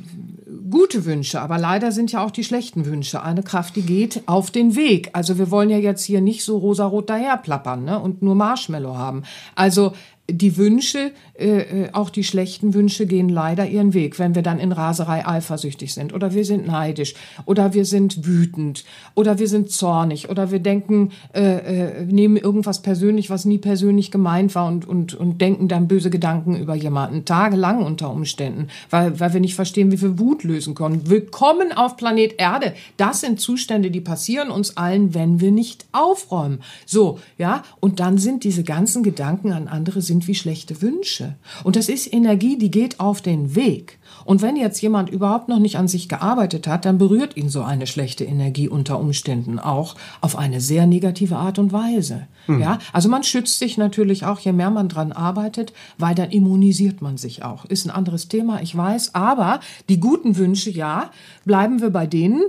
[0.71, 4.49] gute Wünsche, aber leider sind ja auch die schlechten Wünsche eine Kraft, die geht auf
[4.49, 5.09] den Weg.
[5.13, 9.23] Also wir wollen ja jetzt hier nicht so rosarot daherplappern ne, und nur Marshmallow haben.
[9.53, 9.93] Also
[10.29, 14.59] die Wünsche, äh, äh, auch die schlechten Wünsche gehen leider ihren Weg, wenn wir dann
[14.59, 17.13] in Raserei eifersüchtig sind oder wir sind neidisch
[17.45, 22.81] oder wir sind wütend oder wir sind zornig oder wir denken, äh, äh, nehmen irgendwas
[22.81, 27.25] persönlich, was nie persönlich gemeint war und, und, und denken dann böse Gedanken über jemanden,
[27.25, 31.07] tagelang unter Umständen, weil, weil wir nicht verstehen, wie wir Wut lösen können.
[31.07, 32.73] Willkommen auf Planet Erde.
[32.97, 36.61] Das sind Zustände, die passieren uns allen, wenn wir nicht aufräumen.
[36.87, 40.81] So, ja, und dann sind diese ganzen Gedanken an andere sind wie schlechte.
[40.81, 41.35] Wünsche.
[41.63, 43.99] Und das ist Energie, die geht auf den Weg.
[44.25, 47.61] Und wenn jetzt jemand überhaupt noch nicht an sich gearbeitet hat, dann berührt ihn so
[47.61, 52.27] eine schlechte Energie unter Umständen auch auf eine sehr negative Art und Weise.
[52.47, 52.59] Mhm.
[52.59, 57.01] Ja, also man schützt sich natürlich auch, je mehr man dran arbeitet, weil dann immunisiert
[57.01, 57.65] man sich auch.
[57.65, 59.59] Ist ein anderes Thema, ich weiß, aber
[59.89, 61.11] die guten Wünsche, ja,
[61.45, 62.41] bleiben wir bei denen.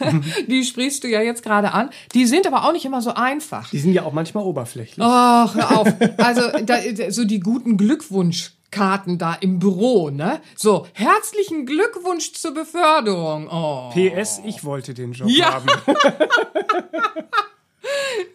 [0.00, 0.22] Mhm.
[0.48, 1.90] die sprichst du ja jetzt gerade an.
[2.14, 3.70] Die sind aber auch nicht immer so einfach.
[3.70, 5.04] Die sind ja auch manchmal oberflächlich.
[5.04, 5.88] Ach, hör auf.
[6.18, 6.76] Also da,
[7.10, 10.40] so die guten Glückwunsch Karten da im Büro, ne?
[10.56, 13.48] So, herzlichen Glückwunsch zur Beförderung.
[13.48, 13.90] Oh.
[13.90, 15.54] PS, ich wollte den Job ja.
[15.54, 15.66] haben.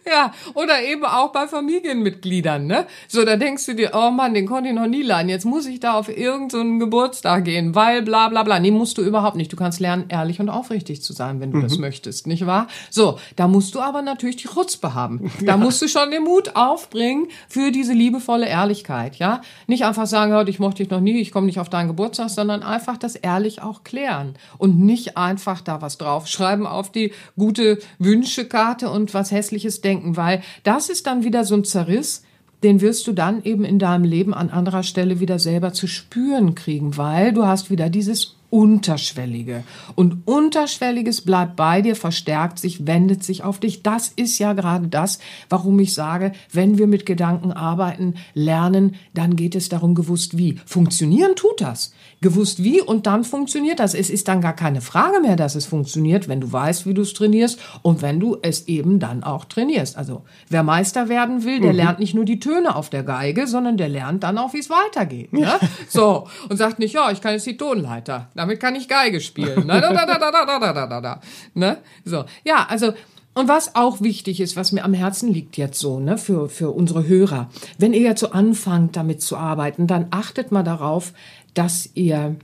[0.06, 2.86] Ja, oder eben auch bei Familienmitgliedern, ne?
[3.06, 5.28] So, da denkst du dir, oh Mann, den konnte ich noch nie laden.
[5.28, 8.58] Jetzt muss ich da auf irgendeinen so Geburtstag gehen, weil bla bla bla.
[8.58, 9.52] Nee, musst du überhaupt nicht.
[9.52, 11.62] Du kannst lernen, ehrlich und aufrichtig zu sein, wenn du mhm.
[11.62, 12.66] das möchtest, nicht wahr?
[12.90, 15.30] So, da musst du aber natürlich die Chutzpe haben.
[15.40, 15.56] Da ja.
[15.56, 19.40] musst du schon den Mut aufbringen für diese liebevolle Ehrlichkeit, ja?
[19.66, 22.28] Nicht einfach sagen, hör, ich mochte dich noch nie, ich komme nicht auf deinen Geburtstag,
[22.30, 24.34] sondern einfach das ehrlich auch klären.
[24.58, 30.42] Und nicht einfach da was draufschreiben auf die gute Wünschekarte und was hässliches denken, weil
[30.64, 32.24] das ist dann wieder so ein Zerriss,
[32.62, 36.54] den wirst du dann eben in deinem Leben an anderer Stelle wieder selber zu spüren
[36.54, 39.62] kriegen, weil du hast wieder dieses Unterschwellige.
[39.94, 43.82] Und Unterschwelliges bleibt bei dir, verstärkt sich, wendet sich auf dich.
[43.82, 49.36] Das ist ja gerade das, warum ich sage, wenn wir mit Gedanken arbeiten, lernen, dann
[49.36, 50.58] geht es darum, gewusst wie.
[50.66, 51.94] Funktionieren tut das.
[52.20, 53.94] Gewusst wie und dann funktioniert das.
[53.94, 57.02] Es ist dann gar keine Frage mehr, dass es funktioniert, wenn du weißt, wie du
[57.02, 59.96] es trainierst und wenn du es eben dann auch trainierst.
[59.96, 61.76] Also wer Meister werden will, der mhm.
[61.76, 64.68] lernt nicht nur die Töne auf der Geige, sondern der lernt dann auch, wie es
[64.68, 65.32] weitergeht.
[65.32, 65.48] Ne?
[65.88, 69.66] so und sagt nicht, ja, ich kann jetzt die Tonleiter damit kann ich Geige spielen.
[69.66, 69.80] Ne?
[69.80, 71.20] Da, da, da, da, da, da, da, da, da.
[71.54, 71.78] Ne?
[72.04, 72.24] So.
[72.44, 72.92] Ja, also,
[73.34, 76.70] und was auch wichtig ist, was mir am Herzen liegt jetzt so, ne, für, für
[76.70, 77.48] unsere Hörer.
[77.78, 81.12] Wenn ihr jetzt so anfangt, damit zu arbeiten, dann achtet mal darauf,
[81.54, 82.36] dass ihr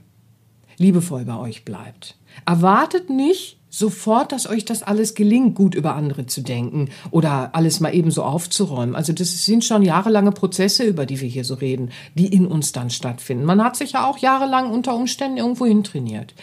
[0.77, 2.15] liebevoll bei euch bleibt.
[2.45, 7.79] Erwartet nicht, sofort, dass euch das alles gelingt, gut über andere zu denken oder alles
[7.79, 8.95] mal eben so aufzuräumen.
[8.95, 12.71] Also das sind schon jahrelange Prozesse, über die wir hier so reden, die in uns
[12.71, 13.45] dann stattfinden.
[13.45, 16.33] Man hat sich ja auch jahrelang unter Umständen irgendwo hin trainiert.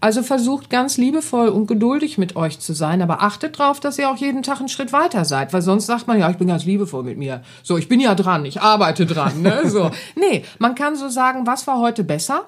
[0.00, 4.08] Also versucht ganz liebevoll und geduldig mit euch zu sein, aber achtet darauf, dass ihr
[4.08, 6.64] auch jeden Tag einen Schritt weiter seid, weil sonst sagt man ja, ich bin ganz
[6.64, 7.42] liebevoll mit mir.
[7.64, 9.62] So, ich bin ja dran, ich arbeite dran, ne?
[9.68, 9.90] So.
[10.14, 12.46] Nee, man kann so sagen, was war heute besser?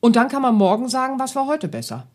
[0.00, 2.08] Und dann kann man morgen sagen, was war heute besser?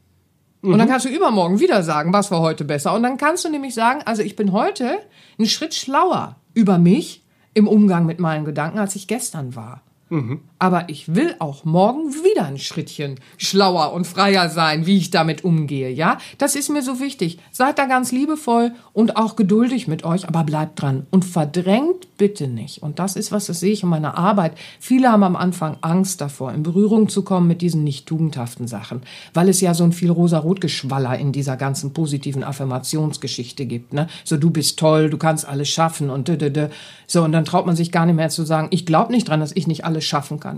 [0.61, 0.91] Und dann mhm.
[0.91, 2.93] kannst du übermorgen wieder sagen, was war heute besser.
[2.93, 4.99] Und dann kannst du nämlich sagen, also ich bin heute
[5.39, 9.81] einen Schritt schlauer über mich im Umgang mit meinen Gedanken, als ich gestern war.
[10.09, 10.41] Mhm.
[10.61, 15.43] Aber ich will auch morgen wieder ein Schrittchen schlauer und freier sein, wie ich damit
[15.43, 16.19] umgehe, ja?
[16.37, 17.39] Das ist mir so wichtig.
[17.51, 22.47] Seid da ganz liebevoll und auch geduldig mit euch, aber bleibt dran und verdrängt bitte
[22.47, 22.83] nicht.
[22.83, 24.53] Und das ist was, das sehe ich in meiner Arbeit.
[24.79, 29.01] Viele haben am Anfang Angst davor, in Berührung zu kommen mit diesen nicht tugendhaften Sachen,
[29.33, 34.05] weil es ja so ein viel rosa-rot-Geschwaller in dieser ganzen positiven Affirmationsgeschichte gibt, ne?
[34.23, 36.67] So, du bist toll, du kannst alles schaffen und d, d, d.
[37.07, 39.39] so, und dann traut man sich gar nicht mehr zu sagen, ich glaube nicht dran,
[39.39, 40.50] dass ich nicht alles schaffen kann.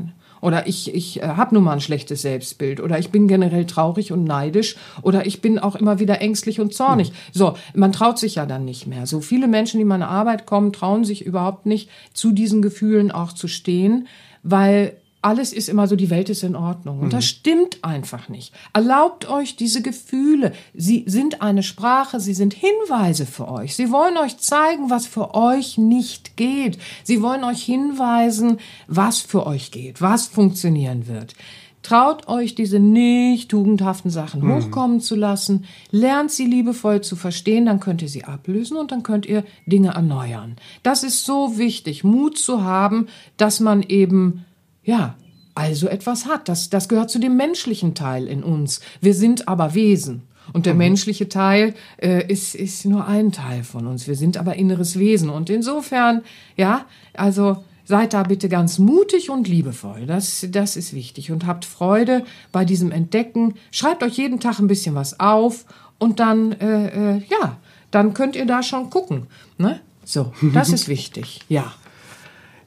[0.43, 2.81] Oder ich, ich äh, habe nun mal ein schlechtes Selbstbild.
[2.81, 4.75] Oder ich bin generell traurig und neidisch.
[5.01, 7.11] Oder ich bin auch immer wieder ängstlich und zornig.
[7.11, 7.15] Mhm.
[7.31, 9.07] So, man traut sich ja dann nicht mehr.
[9.07, 13.09] So viele Menschen, die in meine Arbeit kommen, trauen sich überhaupt nicht, zu diesen Gefühlen
[13.09, 14.07] auch zu stehen,
[14.43, 16.99] weil alles ist immer so, die Welt ist in Ordnung.
[16.99, 17.27] Und das mhm.
[17.27, 18.53] stimmt einfach nicht.
[18.73, 20.51] Erlaubt euch diese Gefühle.
[20.73, 23.75] Sie sind eine Sprache, sie sind Hinweise für euch.
[23.75, 26.77] Sie wollen euch zeigen, was für euch nicht geht.
[27.03, 31.35] Sie wollen euch hinweisen, was für euch geht, was funktionieren wird.
[31.83, 34.55] Traut euch diese nicht tugendhaften Sachen mhm.
[34.55, 39.03] hochkommen zu lassen, lernt sie liebevoll zu verstehen, dann könnt ihr sie ablösen und dann
[39.03, 40.55] könnt ihr Dinge erneuern.
[40.81, 44.45] Das ist so wichtig, Mut zu haben, dass man eben
[44.83, 45.15] ja,
[45.55, 46.49] also etwas hat.
[46.49, 48.81] Das, das gehört zu dem menschlichen Teil in uns.
[49.01, 50.23] Wir sind aber Wesen.
[50.51, 50.79] Und der mhm.
[50.79, 54.07] menschliche Teil äh, ist, ist nur ein Teil von uns.
[54.07, 55.29] Wir sind aber inneres Wesen.
[55.29, 56.23] Und insofern,
[56.57, 60.05] ja, also seid da bitte ganz mutig und liebevoll.
[60.05, 61.31] Das, das ist wichtig.
[61.31, 63.55] Und habt Freude bei diesem Entdecken.
[63.71, 65.65] Schreibt euch jeden Tag ein bisschen was auf.
[65.97, 67.57] Und dann, äh, äh, ja,
[67.91, 69.27] dann könnt ihr da schon gucken.
[69.57, 69.79] Ne?
[70.03, 71.41] So, das ist wichtig.
[71.47, 71.73] Ja.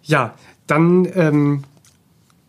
[0.03, 0.35] Ja,
[0.67, 1.65] dann ähm,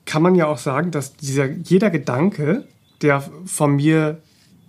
[0.08, 2.66] kann man ja auch sagen, dass dieser, jeder Gedanke,
[3.03, 4.22] der von mir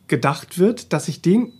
[0.08, 1.52] gedacht wird, dass ich den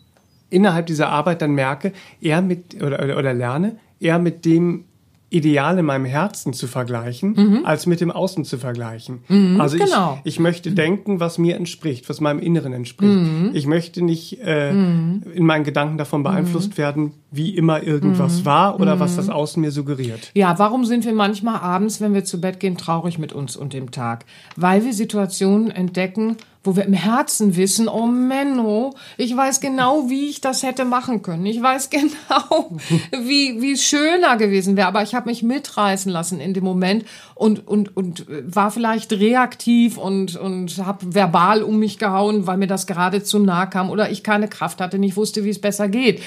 [0.51, 4.85] innerhalb dieser Arbeit dann merke, eher mit oder, oder lerne, eher mit dem
[5.31, 7.66] Ideal in meinem Herzen zu vergleichen, mhm.
[7.66, 9.20] als mit dem Außen zu vergleichen.
[9.29, 10.18] Mhm, also genau.
[10.24, 13.12] ich, ich möchte denken, was mir entspricht, was meinem Inneren entspricht.
[13.12, 13.51] Mhm.
[13.53, 15.22] Ich möchte nicht äh, mhm.
[15.35, 16.79] in meinen Gedanken davon beeinflusst mhm.
[16.79, 18.45] werden, wie immer irgendwas mhm.
[18.47, 20.31] war oder was das Außen mir suggeriert.
[20.35, 23.74] Ja, warum sind wir manchmal abends, wenn wir zu Bett gehen, traurig mit uns und
[23.74, 24.24] dem Tag?
[24.57, 26.39] Weil wir Situationen entdecken,
[26.69, 31.23] wo wir im Herzen wissen, oh Menno, ich weiß genau, wie ich das hätte machen
[31.23, 31.47] können.
[31.47, 32.77] Ich weiß genau,
[33.11, 34.87] wie, wie es schöner gewesen wäre.
[34.87, 39.97] Aber ich habe mich mitreißen lassen in dem Moment und, und, und war vielleicht reaktiv
[39.97, 44.11] und, und habe verbal um mich gehauen, weil mir das gerade zu nah kam oder
[44.11, 46.21] ich keine Kraft hatte, nicht wusste, wie es besser geht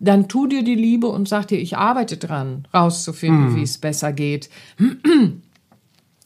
[0.00, 3.56] dann tu dir die Liebe und sag dir, ich arbeite dran, rauszufinden, mm.
[3.56, 4.50] wie es besser geht.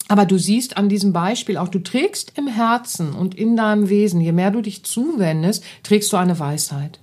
[0.09, 4.19] Aber du siehst an diesem Beispiel auch, du trägst im Herzen und in deinem Wesen,
[4.19, 6.99] je mehr du dich zuwendest, trägst du eine Weisheit.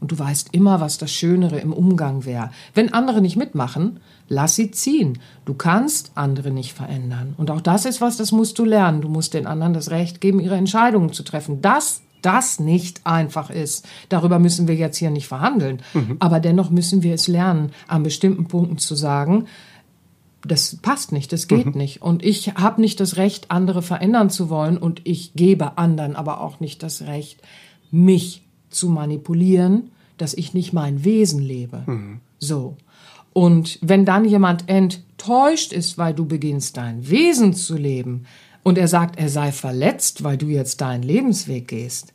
[0.00, 2.50] Und du weißt immer, was das Schönere im Umgang wäre.
[2.74, 5.18] Wenn andere nicht mitmachen, lass sie ziehen.
[5.44, 7.34] Du kannst andere nicht verändern.
[7.36, 9.02] Und auch das ist was, das musst du lernen.
[9.02, 11.62] Du musst den anderen das Recht geben, ihre Entscheidungen zu treffen.
[11.62, 13.86] Das das nicht einfach ist.
[14.08, 15.82] Darüber müssen wir jetzt hier nicht verhandeln.
[15.94, 16.16] Mhm.
[16.18, 19.46] Aber dennoch müssen wir es lernen, an bestimmten Punkten zu sagen,
[20.48, 21.80] das passt nicht, das geht mhm.
[21.80, 22.02] nicht.
[22.02, 26.40] Und ich habe nicht das Recht, andere verändern zu wollen und ich gebe anderen aber
[26.40, 27.40] auch nicht das Recht,
[27.90, 31.84] mich zu manipulieren, dass ich nicht mein Wesen lebe.
[31.86, 32.20] Mhm.
[32.38, 32.76] So.
[33.32, 38.24] Und wenn dann jemand enttäuscht ist, weil du beginnst, dein Wesen zu leben
[38.62, 42.12] und er sagt, er sei verletzt, weil du jetzt deinen Lebensweg gehst,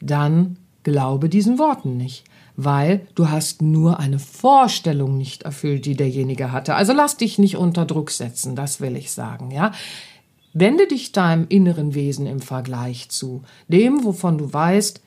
[0.00, 2.24] dann glaube diesen Worten nicht,
[2.56, 6.74] weil du hast nur eine Vorstellung nicht erfüllt, die derjenige hatte.
[6.74, 9.72] Also lass dich nicht unter Druck setzen, das will ich sagen, ja.
[10.54, 15.02] Wende dich deinem inneren Wesen im Vergleich zu, dem, wovon du weißt,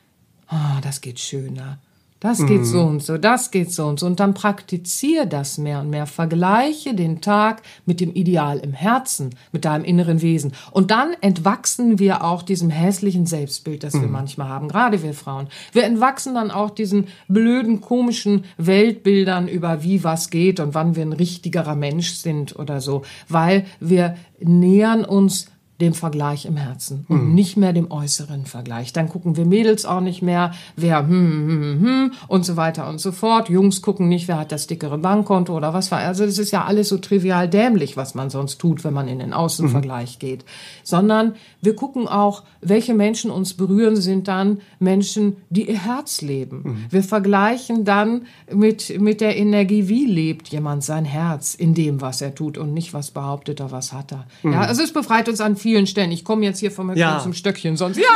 [0.47, 1.79] ah, das geht schöner,
[2.19, 4.05] das geht so und so, das geht so und so.
[4.05, 6.05] Und dann praktiziere das mehr und mehr.
[6.05, 10.51] Vergleiche den Tag mit dem Ideal im Herzen, mit deinem inneren Wesen.
[10.71, 15.47] Und dann entwachsen wir auch diesem hässlichen Selbstbild, das wir manchmal haben, gerade wir Frauen.
[15.71, 21.03] Wir entwachsen dann auch diesen blöden, komischen Weltbildern über wie was geht und wann wir
[21.03, 23.03] ein richtigerer Mensch sind oder so.
[23.29, 25.47] Weil wir nähern uns
[25.81, 28.91] dem Vergleich im Herzen und nicht mehr dem äußeren Vergleich.
[28.91, 32.89] Dann gucken wir Mädels auch nicht mehr, wer hm, hm, hm, hm und so weiter
[32.89, 33.49] und so fort.
[33.49, 35.99] Jungs gucken nicht, wer hat das dickere Bankkonto oder was war.
[35.99, 39.19] Also das ist ja alles so trivial dämlich, was man sonst tut, wenn man in
[39.19, 40.43] den Außenvergleich geht.
[40.83, 46.87] Sondern wir gucken auch, welche Menschen uns berühren, sind dann Menschen, die ihr Herz leben.
[46.89, 48.23] Wir vergleichen dann
[48.53, 52.73] mit, mit der Energie, wie lebt jemand sein Herz in dem, was er tut und
[52.73, 54.27] nicht, was behauptet er, was hat er.
[54.43, 56.11] Ja, also es befreit uns an vielen Stellen.
[56.11, 57.19] Ich komme jetzt hier vom Ja.
[57.19, 58.05] zum Stöckchen, sonst ja.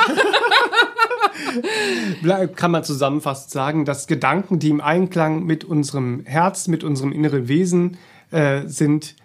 [2.55, 7.47] Kann man zusammenfassend sagen, dass Gedanken, die im Einklang mit unserem Herz, mit unserem inneren
[7.47, 7.97] Wesen
[8.31, 9.15] äh, sind,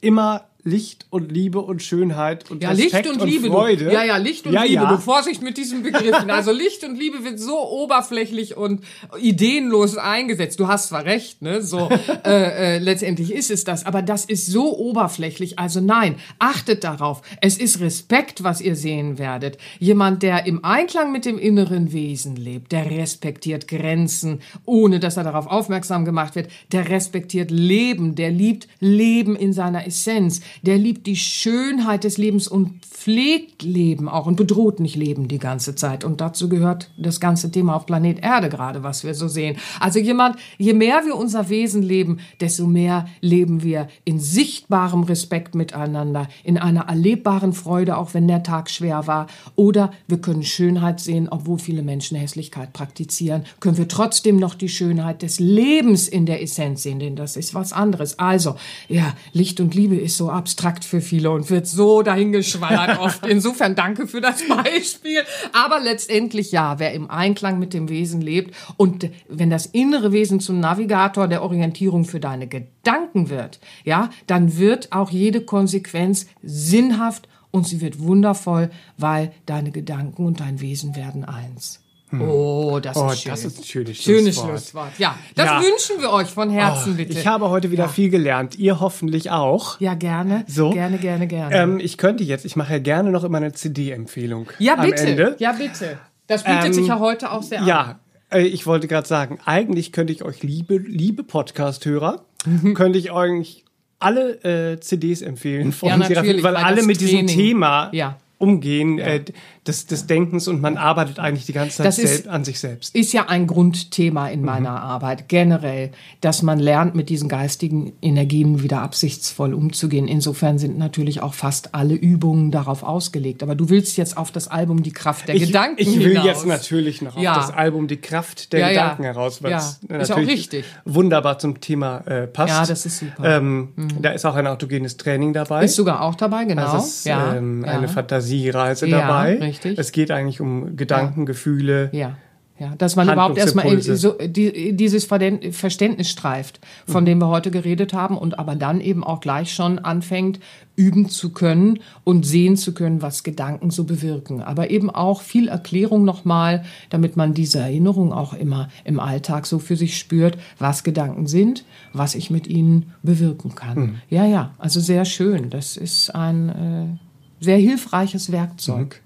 [0.00, 3.48] immer Licht und Liebe und Schönheit und Ja, Respekt Licht und, Liebe.
[3.48, 3.84] Freude.
[3.86, 4.74] Du, ja, ja, Licht und Ja, Liebe.
[4.74, 4.90] ja.
[4.92, 6.30] Du Vorsicht mit diesen Begriffen.
[6.30, 8.82] Also Licht und Liebe wird so oberflächlich und
[9.20, 10.58] ideenlos eingesetzt.
[10.60, 11.62] Du hast zwar recht, ne?
[11.62, 11.88] So
[12.24, 15.58] äh, äh, letztendlich ist es das, aber das ist so oberflächlich.
[15.58, 17.22] Also nein, achtet darauf.
[17.40, 19.58] Es ist Respekt, was ihr sehen werdet.
[19.78, 25.24] Jemand, der im Einklang mit dem inneren Wesen lebt, der respektiert Grenzen, ohne dass er
[25.24, 26.50] darauf aufmerksam gemacht wird.
[26.72, 32.48] Der respektiert Leben, der liebt Leben in seiner Essenz der liebt die Schönheit des Lebens
[32.48, 36.02] und pflegt Leben auch und bedroht nicht Leben die ganze Zeit.
[36.02, 39.56] Und dazu gehört das ganze Thema auf Planet Erde gerade, was wir so sehen.
[39.80, 45.54] Also jemand, je mehr wir unser Wesen leben, desto mehr leben wir in sichtbarem Respekt
[45.54, 49.26] miteinander, in einer erlebbaren Freude, auch wenn der Tag schwer war.
[49.54, 54.68] Oder wir können Schönheit sehen, obwohl viele Menschen Hässlichkeit praktizieren, können wir trotzdem noch die
[54.68, 58.18] Schönheit des Lebens in der Essenz sehen, denn das ist was anderes.
[58.18, 58.56] Also,
[58.88, 63.26] ja, Licht und Liebe ist so abstrakt für viele und wird so dahingeschwallert oft.
[63.26, 65.24] Insofern danke für das Beispiel.
[65.52, 70.38] Aber letztendlich ja, wer im Einklang mit dem Wesen lebt und wenn das innere Wesen
[70.38, 77.26] zum Navigator der Orientierung für deine Gedanken wird, ja, dann wird auch jede Konsequenz sinnhaft
[77.50, 81.80] und sie wird wundervoll, weil deine Gedanken und dein Wesen werden eins.
[82.20, 83.30] Oh, das Oh, ist schön.
[83.30, 84.48] das ist ein schönes Schönes Schlusswort.
[84.60, 84.92] Schlusswort.
[84.98, 85.60] Ja, das Ja.
[85.62, 87.12] wünschen wir euch von Herzen, Oh, bitte.
[87.18, 88.58] Ich habe heute wieder viel gelernt.
[88.58, 89.80] Ihr hoffentlich auch.
[89.80, 90.44] ja, gerne.
[90.48, 90.70] So.
[90.70, 91.54] Gerne, gerne, gerne.
[91.56, 94.48] Ähm, ich könnte jetzt, ich mache ja gerne noch immer eine CD-Empfehlung.
[94.58, 95.02] ja, am bitte.
[95.06, 95.36] Ende.
[95.38, 95.98] Ja, bitte.
[96.26, 97.66] Das bietet Ähm, sich ja heute auch sehr an.
[97.66, 97.98] Ja,
[98.32, 102.24] äh, ich wollte gerade sagen, eigentlich könnte ich euch, liebe, liebe Podcast-Hörer,
[102.74, 103.64] könnte ich euch
[103.98, 108.18] alle äh, CDs empfehlen von Ja, Serafin, weil weil alle mit diesem Training- Thema Ja.
[108.38, 109.22] umgehen, äh,
[109.66, 112.94] des, des Denkens und man arbeitet eigentlich die ganze Zeit ist- an sich selbst.
[112.94, 114.76] ist ja ein Grundthema in meiner Mhm.
[114.76, 115.90] Arbeit generell,
[116.20, 120.08] dass man lernt, mit diesen geistigen Energien wieder absichtsvoll umzugehen.
[120.08, 123.42] Insofern sind natürlich auch fast alle Übungen darauf ausgelegt.
[123.42, 126.24] Aber du willst jetzt auf das Album Die Kraft der Ich, Gedanken ich will hinaus.
[126.26, 127.32] jetzt natürlich noch Ja.
[127.38, 128.82] auf das Album Die Kraft der Ja, ja.
[128.84, 132.52] Gedanken heraus, weil Ja, es ist natürlich wunderbar zum Thema äh, passt.
[132.52, 133.36] Ja, das ist super.
[133.38, 133.68] Ähm,
[134.00, 135.64] Da ist auch ein autogenes Training dabei.
[135.64, 136.72] Ist sogar auch dabei, genau.
[136.72, 137.72] Das ist ja, ähm, ja.
[137.72, 139.36] eine Fantasiereise Ja, dabei.
[139.38, 139.55] richtig.
[139.78, 141.90] Es geht eigentlich um Gedanken, Gefühle.
[141.92, 142.16] Ja.
[142.58, 147.06] Ja, dass man überhaupt erstmal so, die, dieses Verständnis streift, von Mhm.
[147.06, 150.40] dem wir heute geredet haben und aber dann eben auch gleich schon anfängt,
[150.74, 154.40] üben zu können und sehen zu können, was Gedanken so bewirken.
[154.40, 159.58] Aber eben auch viel Erklärung nochmal, damit man diese Erinnerung auch immer im Alltag so
[159.58, 163.78] für sich spürt, was Gedanken sind, was ich mit ihnen bewirken kann.
[163.78, 163.94] Mhm.
[164.08, 165.50] Ja, ja, also sehr schön.
[165.50, 169.02] Das ist ein äh, sehr hilfreiches Werkzeug.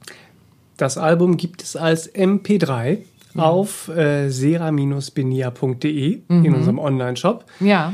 [0.81, 2.99] Das Album gibt es als MP3
[3.37, 6.45] auf äh, sera-benia.de Mhm.
[6.45, 7.45] in unserem Online-Shop.
[7.61, 7.93] Ja.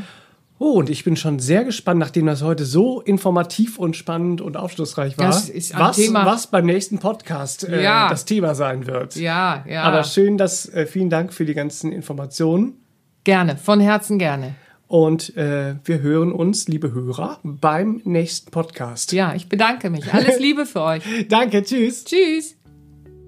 [0.59, 4.57] Oh, und ich bin schon sehr gespannt, nachdem das heute so informativ und spannend und
[4.57, 8.09] aufschlussreich war, was, Thema- was beim nächsten Podcast äh, Ja.
[8.09, 9.17] das Thema sein wird.
[9.17, 9.83] Ja, ja.
[9.83, 12.75] Aber schön, dass äh, vielen Dank für die ganzen Informationen.
[13.25, 14.55] Gerne, von Herzen gerne.
[14.89, 19.13] Und äh, wir hören uns, liebe Hörer, beim nächsten Podcast.
[19.13, 20.15] Ja, ich bedanke mich.
[20.15, 21.03] Alles Liebe für euch.
[21.29, 22.05] Danke, tschüss.
[22.05, 22.57] Tschüss.